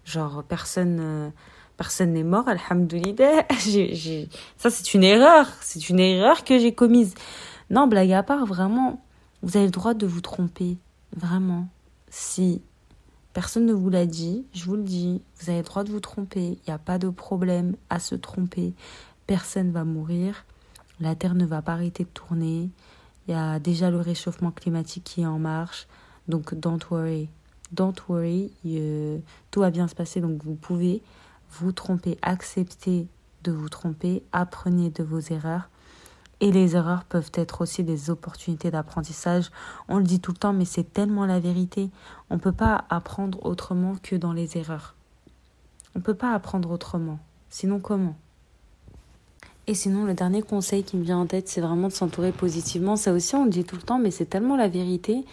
Genre, 0.06 0.42
personne 0.44 0.98
euh, 1.00 1.30
personne 1.76 2.12
n'est 2.12 2.22
mort, 2.22 2.48
alhamdoulilah. 2.48 3.46
Ça, 4.56 4.70
c'est 4.70 4.94
une 4.94 5.04
erreur. 5.04 5.46
C'est 5.60 5.88
une 5.90 6.00
erreur 6.00 6.44
que 6.44 6.58
j'ai 6.58 6.74
commise. 6.74 7.14
Non, 7.70 7.86
blague 7.86 8.12
à 8.12 8.22
part, 8.22 8.46
vraiment, 8.46 9.02
vous 9.42 9.56
avez 9.56 9.66
le 9.66 9.72
droit 9.72 9.94
de 9.94 10.06
vous 10.06 10.20
tromper. 10.20 10.78
Vraiment. 11.14 11.68
Si 12.08 12.62
personne 13.32 13.66
ne 13.66 13.72
vous 13.72 13.90
l'a 13.90 14.06
dit, 14.06 14.46
je 14.54 14.64
vous 14.64 14.76
le 14.76 14.82
dis, 14.82 15.20
vous 15.40 15.50
avez 15.50 15.58
le 15.58 15.64
droit 15.64 15.84
de 15.84 15.90
vous 15.90 16.00
tromper. 16.00 16.58
Il 16.58 16.68
n'y 16.68 16.74
a 16.74 16.78
pas 16.78 16.98
de 16.98 17.10
problème 17.10 17.76
à 17.90 17.98
se 17.98 18.14
tromper. 18.14 18.74
Personne 19.26 19.72
va 19.72 19.84
mourir. 19.84 20.44
La 21.00 21.14
Terre 21.14 21.34
ne 21.34 21.44
va 21.44 21.60
pas 21.60 21.72
arrêter 21.72 22.04
de 22.04 22.08
tourner. 22.08 22.70
Il 23.26 23.32
y 23.32 23.34
a 23.34 23.58
déjà 23.58 23.90
le 23.90 23.98
réchauffement 23.98 24.52
climatique 24.52 25.04
qui 25.04 25.22
est 25.22 25.26
en 25.26 25.38
marche. 25.38 25.88
Donc, 26.28 26.54
don't 26.54 26.78
worry. 26.90 27.28
Don't 27.72 27.94
worry, 28.08 28.52
tout 29.50 29.60
va 29.60 29.70
bien 29.70 29.88
se 29.88 29.94
passer. 29.94 30.20
Donc 30.20 30.42
vous 30.44 30.54
pouvez 30.54 31.02
vous 31.50 31.72
tromper, 31.72 32.18
accepter 32.22 33.06
de 33.44 33.52
vous 33.52 33.68
tromper, 33.68 34.22
apprenez 34.32 34.90
de 34.90 35.02
vos 35.02 35.20
erreurs. 35.20 35.68
Et 36.40 36.52
les 36.52 36.76
erreurs 36.76 37.04
peuvent 37.04 37.30
être 37.32 37.62
aussi 37.62 37.82
des 37.82 38.10
opportunités 38.10 38.70
d'apprentissage. 38.70 39.50
On 39.88 39.96
le 39.96 40.04
dit 40.04 40.20
tout 40.20 40.32
le 40.32 40.36
temps, 40.36 40.52
mais 40.52 40.66
c'est 40.66 40.92
tellement 40.92 41.24
la 41.24 41.40
vérité. 41.40 41.88
On 42.28 42.34
ne 42.34 42.40
peut 42.40 42.52
pas 42.52 42.84
apprendre 42.90 43.44
autrement 43.46 43.96
que 44.02 44.16
dans 44.16 44.34
les 44.34 44.58
erreurs. 44.58 44.94
On 45.94 46.00
ne 46.00 46.04
peut 46.04 46.14
pas 46.14 46.34
apprendre 46.34 46.70
autrement. 46.70 47.18
Sinon 47.48 47.80
comment? 47.80 48.16
Et 49.66 49.74
sinon, 49.74 50.04
le 50.04 50.12
dernier 50.12 50.42
conseil 50.42 50.84
qui 50.84 50.98
me 50.98 51.02
vient 51.02 51.18
en 51.18 51.26
tête, 51.26 51.48
c'est 51.48 51.62
vraiment 51.62 51.88
de 51.88 51.92
s'entourer 51.94 52.32
positivement. 52.32 52.96
Ça 52.96 53.12
aussi, 53.14 53.34
on 53.34 53.44
le 53.44 53.50
dit 53.50 53.64
tout 53.64 53.76
le 53.76 53.82
temps, 53.82 53.98
mais 53.98 54.10
c'est 54.10 54.26
tellement 54.26 54.56
la 54.56 54.68
vérité. 54.68 55.24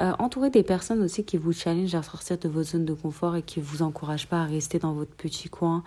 Euh, 0.00 0.12
entourez 0.18 0.50
des 0.50 0.62
personnes 0.62 1.02
aussi 1.02 1.24
qui 1.24 1.36
vous 1.36 1.52
challengent 1.52 1.94
à 1.94 2.02
sortir 2.02 2.38
de 2.38 2.48
votre 2.48 2.70
zone 2.70 2.84
de 2.84 2.94
confort 2.94 3.36
et 3.36 3.42
qui 3.42 3.60
vous 3.60 3.82
encouragent 3.82 4.26
pas 4.26 4.42
à 4.42 4.44
rester 4.44 4.78
dans 4.78 4.92
votre 4.92 5.12
petit 5.12 5.48
coin, 5.48 5.84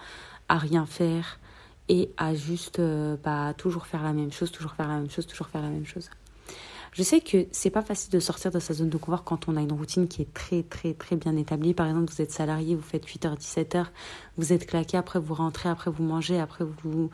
à 0.48 0.58
rien 0.58 0.86
faire 0.86 1.40
et 1.90 2.12
à 2.18 2.34
juste 2.34 2.80
euh, 2.80 3.18
bah, 3.22 3.54
toujours 3.58 3.86
faire 3.86 4.04
la 4.04 4.14
même 4.14 4.32
chose, 4.32 4.52
toujours 4.52 4.74
faire 4.74 4.88
la 4.88 4.96
même 4.96 5.10
chose, 5.10 5.28
toujours 5.28 5.48
faire 5.48 5.62
la 5.62 5.70
même 5.70 5.86
chose. 5.86 6.10
Je 6.94 7.04
sais 7.04 7.20
que 7.20 7.46
c'est 7.52 7.70
pas 7.70 7.84
facile 7.84 8.12
de 8.12 8.20
sortir 8.20 8.50
de 8.50 8.60
sa 8.60 8.74
zone 8.74 8.90
de 8.90 8.98
confort 8.98 9.24
quand 9.24 9.48
on 9.48 9.58
a 9.58 9.62
une 9.62 9.74
routine 9.74 10.08
qui 10.08 10.22
est 10.22 10.34
très 10.34 10.64
très 10.64 10.94
très 10.94 11.16
bien 11.16 11.36
établie. 11.36 11.74
Par 11.74 11.88
exemple, 11.88 12.12
vous 12.12 12.22
êtes 12.22 12.32
salarié, 12.32 12.76
vous 12.76 12.82
faites 12.82 13.06
8h 13.06 13.38
17h, 13.38 13.86
vous 14.38 14.54
êtes 14.54 14.66
claqué, 14.66 14.98
après 14.98 15.20
vous 15.20 15.34
rentrez, 15.34 15.70
après 15.70 15.92
vous 15.92 16.04
mangez, 16.04 16.40
après 16.40 16.66
vous 16.84 17.12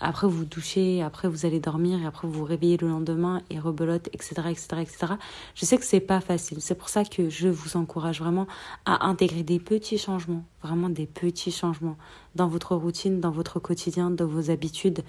après, 0.00 0.26
vous 0.26 0.44
douchez, 0.44 1.02
après, 1.02 1.28
vous 1.28 1.44
allez 1.44 1.60
dormir, 1.60 2.00
et 2.00 2.06
après, 2.06 2.26
vous 2.26 2.32
vous 2.32 2.44
réveillez 2.44 2.78
le 2.78 2.88
lendemain 2.88 3.42
et 3.50 3.58
rebelote, 3.58 4.08
etc., 4.12 4.34
etc., 4.48 4.66
etc. 4.80 5.12
Je 5.54 5.66
sais 5.66 5.76
que 5.76 5.84
c'est 5.84 6.00
pas 6.00 6.20
facile. 6.20 6.58
C'est 6.60 6.74
pour 6.74 6.88
ça 6.88 7.04
que 7.04 7.28
je 7.28 7.48
vous 7.48 7.76
encourage 7.76 8.20
vraiment 8.20 8.46
à 8.86 9.06
intégrer 9.06 9.42
des 9.42 9.58
petits 9.58 9.98
changements, 9.98 10.44
vraiment 10.62 10.88
des 10.88 11.06
petits 11.06 11.52
changements 11.52 11.96
dans 12.34 12.48
votre 12.48 12.74
routine, 12.76 13.20
dans 13.20 13.30
votre 13.30 13.60
quotidien, 13.60 14.10
dans 14.10 14.26
vos 14.26 14.50
habitudes, 14.50 15.02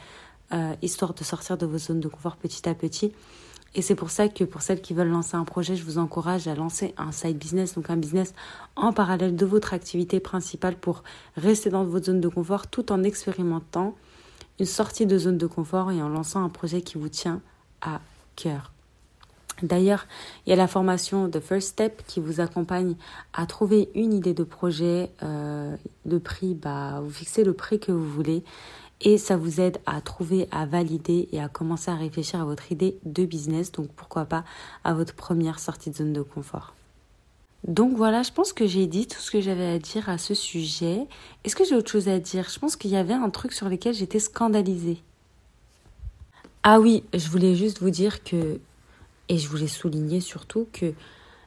euh, 0.53 0.75
histoire 0.81 1.13
de 1.13 1.23
sortir 1.23 1.57
de 1.57 1.65
vos 1.65 1.77
zones 1.77 2.01
de 2.01 2.09
confort 2.09 2.35
petit 2.35 2.67
à 2.67 2.73
petit. 2.75 3.13
Et 3.73 3.81
c'est 3.81 3.95
pour 3.95 4.09
ça 4.09 4.27
que 4.27 4.43
pour 4.43 4.61
celles 4.61 4.81
qui 4.81 4.93
veulent 4.93 5.07
lancer 5.07 5.37
un 5.37 5.45
projet, 5.45 5.77
je 5.77 5.85
vous 5.85 5.97
encourage 5.97 6.49
à 6.49 6.55
lancer 6.55 6.93
un 6.97 7.13
side 7.13 7.37
business, 7.37 7.75
donc 7.75 7.89
un 7.89 7.95
business 7.95 8.33
en 8.75 8.91
parallèle 8.91 9.37
de 9.37 9.45
votre 9.45 9.73
activité 9.73 10.19
principale 10.19 10.75
pour 10.75 11.03
rester 11.37 11.69
dans 11.69 11.85
votre 11.85 12.07
zone 12.07 12.19
de 12.19 12.27
confort 12.27 12.67
tout 12.67 12.91
en 12.91 13.03
expérimentant 13.03 13.95
une 14.61 14.67
sortie 14.67 15.07
de 15.07 15.17
zone 15.17 15.39
de 15.39 15.47
confort 15.47 15.89
et 15.89 16.03
en 16.03 16.07
lançant 16.07 16.43
un 16.43 16.49
projet 16.49 16.83
qui 16.83 16.99
vous 16.99 17.09
tient 17.09 17.41
à 17.81 17.99
cœur. 18.35 18.71
D'ailleurs, 19.63 20.05
il 20.45 20.51
y 20.51 20.53
a 20.53 20.55
la 20.55 20.67
formation 20.67 21.27
The 21.31 21.39
First 21.39 21.69
Step 21.69 22.03
qui 22.05 22.19
vous 22.19 22.41
accompagne 22.41 22.93
à 23.33 23.47
trouver 23.47 23.89
une 23.95 24.13
idée 24.13 24.35
de 24.35 24.43
projet. 24.43 25.09
Euh, 25.23 25.75
le 26.05 26.19
prix, 26.19 26.53
bah, 26.53 27.01
vous 27.03 27.09
fixez 27.09 27.43
le 27.43 27.53
prix 27.53 27.79
que 27.79 27.91
vous 27.91 28.07
voulez 28.07 28.43
et 29.01 29.17
ça 29.17 29.35
vous 29.35 29.61
aide 29.61 29.79
à 29.87 29.99
trouver, 29.99 30.47
à 30.51 30.67
valider 30.67 31.27
et 31.31 31.41
à 31.41 31.47
commencer 31.47 31.89
à 31.89 31.95
réfléchir 31.95 32.39
à 32.39 32.45
votre 32.45 32.71
idée 32.71 32.99
de 33.03 33.25
business. 33.25 33.71
Donc 33.71 33.89
pourquoi 33.95 34.25
pas 34.25 34.43
à 34.83 34.93
votre 34.93 35.15
première 35.15 35.57
sortie 35.57 35.89
de 35.89 35.95
zone 35.95 36.13
de 36.13 36.21
confort. 36.21 36.75
Donc 37.67 37.95
voilà, 37.95 38.23
je 38.23 38.31
pense 38.31 38.53
que 38.53 38.65
j'ai 38.65 38.87
dit 38.87 39.05
tout 39.05 39.19
ce 39.19 39.29
que 39.29 39.39
j'avais 39.39 39.67
à 39.67 39.79
dire 39.79 40.09
à 40.09 40.17
ce 40.17 40.33
sujet. 40.33 41.05
Est-ce 41.43 41.55
que 41.55 41.63
j'ai 41.63 41.75
autre 41.75 41.91
chose 41.91 42.09
à 42.09 42.19
dire? 42.19 42.49
Je 42.49 42.57
pense 42.57 42.75
qu'il 42.75 42.91
y 42.91 42.95
avait 42.95 43.13
un 43.13 43.29
truc 43.29 43.53
sur 43.53 43.69
lequel 43.69 43.93
j'étais 43.93 44.19
scandalisée. 44.19 45.01
Ah 46.63 46.79
oui, 46.79 47.03
je 47.13 47.29
voulais 47.29 47.55
juste 47.55 47.79
vous 47.79 47.89
dire 47.89 48.23
que, 48.23 48.59
et 49.29 49.37
je 49.37 49.47
voulais 49.47 49.67
souligner 49.67 50.21
surtout 50.21 50.67
que 50.73 50.93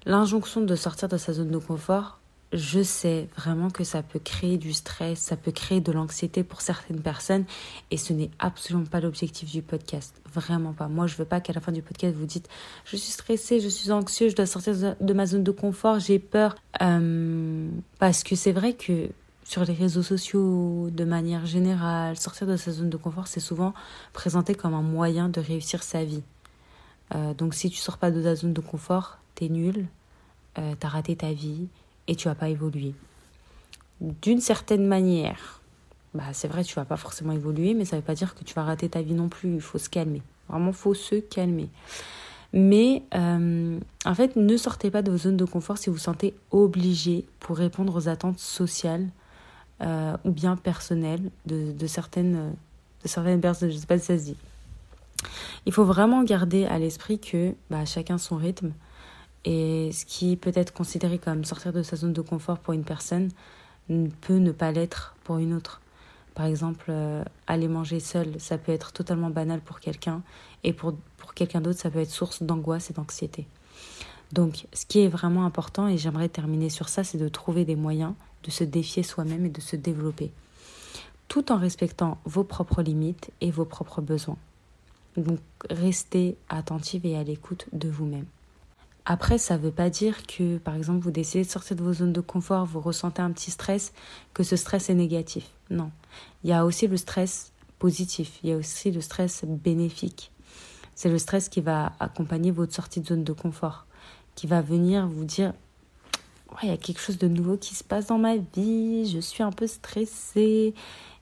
l'injonction 0.07 0.61
de 0.61 0.77
sortir 0.77 1.09
de 1.09 1.17
sa 1.17 1.33
zone 1.33 1.51
de 1.51 1.59
confort, 1.59 2.19
je 2.55 2.83
sais 2.83 3.29
vraiment 3.37 3.69
que 3.69 3.83
ça 3.83 4.03
peut 4.03 4.21
créer 4.21 4.57
du 4.59 4.73
stress, 4.73 5.19
ça 5.19 5.37
peut 5.37 5.51
créer 5.51 5.81
de 5.81 5.91
l'anxiété 5.91 6.45
pour 6.45 6.61
certaines 6.61 7.01
personnes 7.01 7.45
et 7.91 7.97
ce 7.97 8.13
n'est 8.13 8.31
absolument 8.39 8.87
pas 8.87 9.01
l'objectif 9.01 9.51
du 9.51 9.61
podcast. 9.61 10.15
Vraiment 10.33 10.73
pas. 10.73 10.87
Moi, 10.87 11.09
je 11.09 11.17
veux 11.17 11.25
pas 11.25 11.41
qu'à 11.41 11.53
la 11.53 11.61
fin 11.61 11.73
du 11.73 11.83
podcast 11.83 12.17
vous 12.17 12.27
dites 12.27 12.49
je 12.85 12.97
suis 12.97 13.11
stressée, 13.11 13.59
je 13.59 13.69
suis 13.69 13.91
anxieuse, 13.91 14.31
je 14.31 14.37
dois 14.37 14.47
sortir 14.47 14.97
de 15.01 15.13
ma 15.13 15.27
zone 15.27 15.43
de 15.43 15.51
confort, 15.51 15.99
j'ai 15.99 16.21
peur. 16.21 16.55
Euh, 16.81 17.69
parce 17.99 18.23
que 18.23 18.37
c'est 18.37 18.53
vrai 18.53 18.75
que 18.75 19.09
sur 19.43 19.65
les 19.65 19.75
réseaux 19.75 20.03
sociaux, 20.03 20.91
de 20.91 21.05
manière 21.05 21.47
générale, 21.47 22.17
sortir 22.17 22.47
de 22.47 22.57
sa 22.57 22.71
zone 22.71 22.89
de 22.89 22.97
confort, 22.97 23.27
c'est 23.27 23.41
souvent 23.41 23.75
présenté 24.13 24.55
comme 24.55 24.75
un 24.75 24.83
moyen 24.83 25.29
de 25.29 25.41
réussir 25.41 25.83
sa 25.83 26.05
vie. 26.05 26.23
Euh, 27.15 27.35
donc 27.35 27.55
si 27.55 27.69
tu 27.69 27.79
sors 27.79 27.99
pas 27.99 28.13
de 28.13 28.23
ta 28.23 28.37
zone 28.37 28.53
de 28.53 28.61
confort, 28.61 29.19
t'es 29.35 29.49
nul, 29.49 29.87
euh, 30.59 30.75
t'as 30.79 30.89
raté 30.89 31.17
ta 31.17 31.33
vie 31.33 31.69
et 32.09 32.17
tu 32.17 32.29
vas 32.29 32.35
pas 32.35 32.49
évoluer. 32.49 32.95
D'une 34.01 34.41
certaine 34.41 34.87
manière, 34.87 35.61
bah 36.15 36.25
c'est 36.33 36.49
vrai, 36.49 36.65
tu 36.65 36.75
vas 36.75 36.85
pas 36.85 36.97
forcément 36.97 37.33
évoluer, 37.33 37.75
mais 37.75 37.85
ça 37.85 37.97
veut 37.97 38.03
pas 38.03 38.15
dire 38.15 38.35
que 38.35 38.45
tu 38.45 38.55
vas 38.55 38.63
rater 38.63 38.89
ta 38.89 39.03
vie 39.03 39.15
non 39.15 39.29
plus. 39.29 39.55
Il 39.55 39.61
faut 39.61 39.79
se 39.79 39.89
calmer. 39.89 40.23
Vraiment, 40.49 40.73
faut 40.73 40.95
se 40.95 41.17
calmer. 41.17 41.69
Mais 42.53 43.03
euh, 43.15 43.81
en 44.05 44.15
fait, 44.15 44.37
ne 44.37 44.57
sortez 44.57 44.91
pas 44.91 45.03
de 45.03 45.11
vos 45.11 45.17
zones 45.17 45.37
de 45.37 45.45
confort 45.45 45.77
si 45.77 45.91
vous 45.91 45.95
vous 45.95 46.01
sentez 46.01 46.35
obligé 46.53 47.25
pour 47.41 47.57
répondre 47.57 47.97
aux 47.97 48.09
attentes 48.09 48.39
sociales 48.39 49.09
euh, 49.83 50.17
ou 50.25 50.31
bien 50.31 50.57
personnelles 50.57 51.33
de, 51.47 51.87
certaines, 51.89 52.55
de 53.03 53.09
certaines 53.09 53.41
personnes. 53.41 53.71
Je 53.71 53.75
ne 53.75 53.81
sais 53.81 53.87
pas 53.87 53.99
si 53.99 54.05
ça 54.05 54.19
se 54.19 54.25
dit. 54.25 54.37
Il 55.67 55.73
faut 55.73 55.85
vraiment 55.85 56.23
garder 56.23 56.65
à 56.67 56.79
l'esprit 56.79 57.19
que 57.19 57.55
bah, 57.71 57.85
chacun 57.87 58.19
son 58.19 58.37
rythme. 58.37 58.73
Et 59.45 59.91
ce 59.93 60.05
qui 60.05 60.37
peut 60.37 60.53
être 60.55 60.73
considéré 60.73 61.19
comme 61.19 61.45
sortir 61.45 61.73
de 61.73 61.83
sa 61.83 61.97
zone 61.97 62.13
de 62.13 62.23
confort 62.23 62.59
pour 62.59 62.73
une 62.73 62.85
personne 62.85 63.31
peut 64.21 64.39
ne 64.39 64.53
pas 64.53 64.73
l'être 64.73 65.15
pour 65.25 65.39
une 65.39 65.53
autre. 65.53 65.81
Par 66.35 66.47
exemple, 66.47 66.87
euh, 66.89 67.23
aller 67.47 67.69
manger 67.69 68.01
seul, 68.01 68.41
ça 68.41 68.59
peut 68.59 68.73
être 68.73 68.93
totalement 68.93 69.31
banal 69.31 69.61
pour 69.61 69.79
quelqu'un 69.79 70.23
et 70.65 70.73
pour, 70.73 70.95
pour 71.19 71.35
quelqu'un 71.35 71.61
d'autre, 71.61 71.79
ça 71.79 71.91
peut 71.91 72.01
être 72.01 72.11
source 72.11 72.43
d'angoisse 72.43 72.91
et 72.91 72.93
d'anxiété. 72.93 73.47
Donc, 74.33 74.67
ce 74.73 74.85
qui 74.85 75.01
est 75.01 75.09
vraiment 75.09 75.45
important, 75.45 75.87
et 75.87 75.97
j'aimerais 75.97 76.29
terminer 76.29 76.71
sur 76.71 76.89
ça, 76.89 77.05
c'est 77.05 77.19
de 77.19 77.29
trouver 77.29 77.65
des 77.65 77.77
moyens 77.77 78.15
de 78.43 78.51
se 78.51 78.65
défier 78.65 79.03
soi-même 79.03 79.47
et 79.47 79.51
de 79.51 79.61
se 79.61 79.77
développer, 79.77 80.33
tout 81.29 81.53
en 81.53 81.57
respectant 81.57 82.19
vos 82.25 82.45
propres 82.45 82.83
limites 82.83 83.31
et 83.41 83.51
vos 83.51 83.65
propres 83.65 84.01
besoins. 84.01 84.39
Donc, 85.17 85.39
restez 85.71 86.37
attentive 86.49 87.07
et 87.07 87.17
à 87.17 87.23
l'écoute 87.23 87.67
de 87.73 87.89
vous-même. 87.89 88.27
Après, 89.07 89.37
ça 89.37 89.59
ne 89.59 89.63
veut 89.63 89.71
pas 89.71 89.91
dire 89.91 90.27
que, 90.27 90.57
par 90.57 90.75
exemple, 90.75 91.01
vous 91.01 91.11
décidez 91.11 91.45
de 91.45 91.51
sortir 91.51 91.77
de 91.77 91.83
vos 91.83 91.93
zones 91.93 92.13
de 92.13 92.23
confort, 92.23 92.65
vous 92.65 92.81
ressentez 92.81 93.21
un 93.21 93.33
petit 93.33 93.51
stress, 93.51 93.93
que 94.33 94.43
ce 94.43 94.57
stress 94.57 94.89
est 94.89 94.95
négatif. 94.95 95.51
Non. 95.71 95.91
Il 96.43 96.51
y 96.51 96.53
a 96.55 96.65
aussi 96.65 96.87
le 96.87 96.97
stress 96.97 97.53
positif, 97.79 98.39
il 98.43 98.51
y 98.51 98.53
a 98.53 98.57
aussi 98.57 98.91
le 98.91 99.03
stress 99.03 99.45
bénéfique. 99.45 100.31
C'est 100.95 101.11
le 101.11 101.19
stress 101.19 101.49
qui 101.49 101.61
va 101.61 101.93
accompagner 102.01 102.51
votre 102.51 102.73
sortie 102.73 103.01
de 103.01 103.07
zone 103.07 103.25
de 103.25 103.33
confort, 103.33 103.87
qui 104.37 104.47
va 104.47 104.63
venir 104.63 105.07
vous 105.07 105.25
dire 105.25 105.53
ouais, 106.53 106.61
il 106.65 106.69
y 106.71 106.73
a 106.73 106.77
quelque 106.77 107.01
chose 107.01 107.19
de 107.19 107.29
nouveau 107.29 107.57
qui 107.57 107.75
se 107.75 107.85
passe 107.85 108.07
dans 108.07 108.19
ma 108.19 108.37
vie, 108.37 109.11
je 109.13 109.19
suis 109.19 109.43
un 109.43 109.53
peu 109.53 109.67
stressée. 109.67 110.75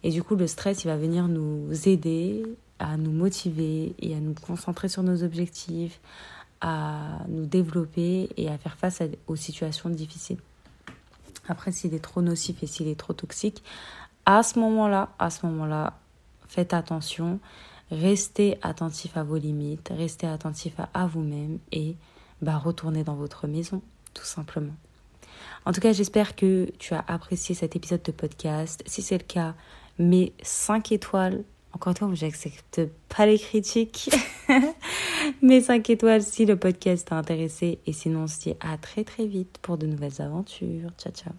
Et 0.04 0.10
du 0.10 0.22
coup, 0.22 0.36
le 0.36 0.46
stress, 0.46 0.84
il 0.84 0.88
va 0.88 0.96
venir 0.96 1.26
nous 1.26 1.70
aider 1.88 2.44
à 2.78 2.96
nous 2.96 3.12
motiver 3.12 3.94
et 4.00 4.14
à 4.14 4.20
nous 4.20 4.34
concentrer 4.34 4.88
sur 4.88 5.02
nos 5.02 5.22
objectifs, 5.22 6.00
à 6.62 7.18
nous 7.28 7.44
développer 7.44 8.30
et 8.36 8.48
à 8.48 8.56
faire 8.56 8.76
face 8.76 9.02
aux 9.26 9.36
situations 9.36 9.90
difficiles. 9.90 10.38
Après, 11.48 11.72
s'il 11.72 11.92
est 11.92 12.02
trop 12.02 12.22
nocif 12.22 12.62
et 12.62 12.66
s'il 12.66 12.86
est 12.86 12.98
trop 12.98 13.12
toxique, 13.12 13.62
à 14.24 14.44
ce 14.44 14.58
moment-là, 14.60 15.10
à 15.18 15.28
ce 15.28 15.44
moment-là, 15.46 15.98
faites 16.46 16.72
attention, 16.72 17.40
restez 17.90 18.58
attentif 18.62 19.16
à 19.16 19.24
vos 19.24 19.36
limites, 19.36 19.92
restez 19.94 20.28
attentif 20.28 20.74
à, 20.94 21.06
vous-même 21.06 21.58
et 21.72 21.96
bah, 22.40 22.58
retournez 22.58 23.02
dans 23.02 23.16
votre 23.16 23.48
maison, 23.48 23.82
tout 24.14 24.24
simplement. 24.24 24.74
En 25.64 25.72
tout 25.72 25.80
cas, 25.80 25.92
j'espère 25.92 26.36
que 26.36 26.70
tu 26.78 26.94
as 26.94 27.04
apprécié 27.08 27.56
cet 27.56 27.74
épisode 27.74 28.02
de 28.02 28.12
podcast. 28.12 28.84
Si 28.86 29.02
c'est 29.02 29.18
le 29.18 29.24
cas, 29.24 29.54
mets 29.98 30.32
5 30.42 30.92
étoiles 30.92 31.42
encore 31.72 31.96
fois, 31.96 32.14
j'accepte 32.14 32.82
pas 33.08 33.26
les 33.26 33.38
critiques. 33.38 34.10
Mais 35.42 35.60
5 35.60 35.88
étoiles 35.90 36.22
si 36.22 36.46
le 36.46 36.56
podcast 36.56 37.08
t'a 37.08 37.16
intéressé. 37.16 37.78
Et 37.86 37.92
sinon, 37.92 38.24
on 38.24 38.26
se 38.26 38.40
dit 38.40 38.54
à 38.60 38.76
très 38.76 39.04
très 39.04 39.26
vite 39.26 39.58
pour 39.62 39.78
de 39.78 39.86
nouvelles 39.86 40.20
aventures. 40.20 40.90
Ciao, 40.98 41.12
ciao. 41.12 41.32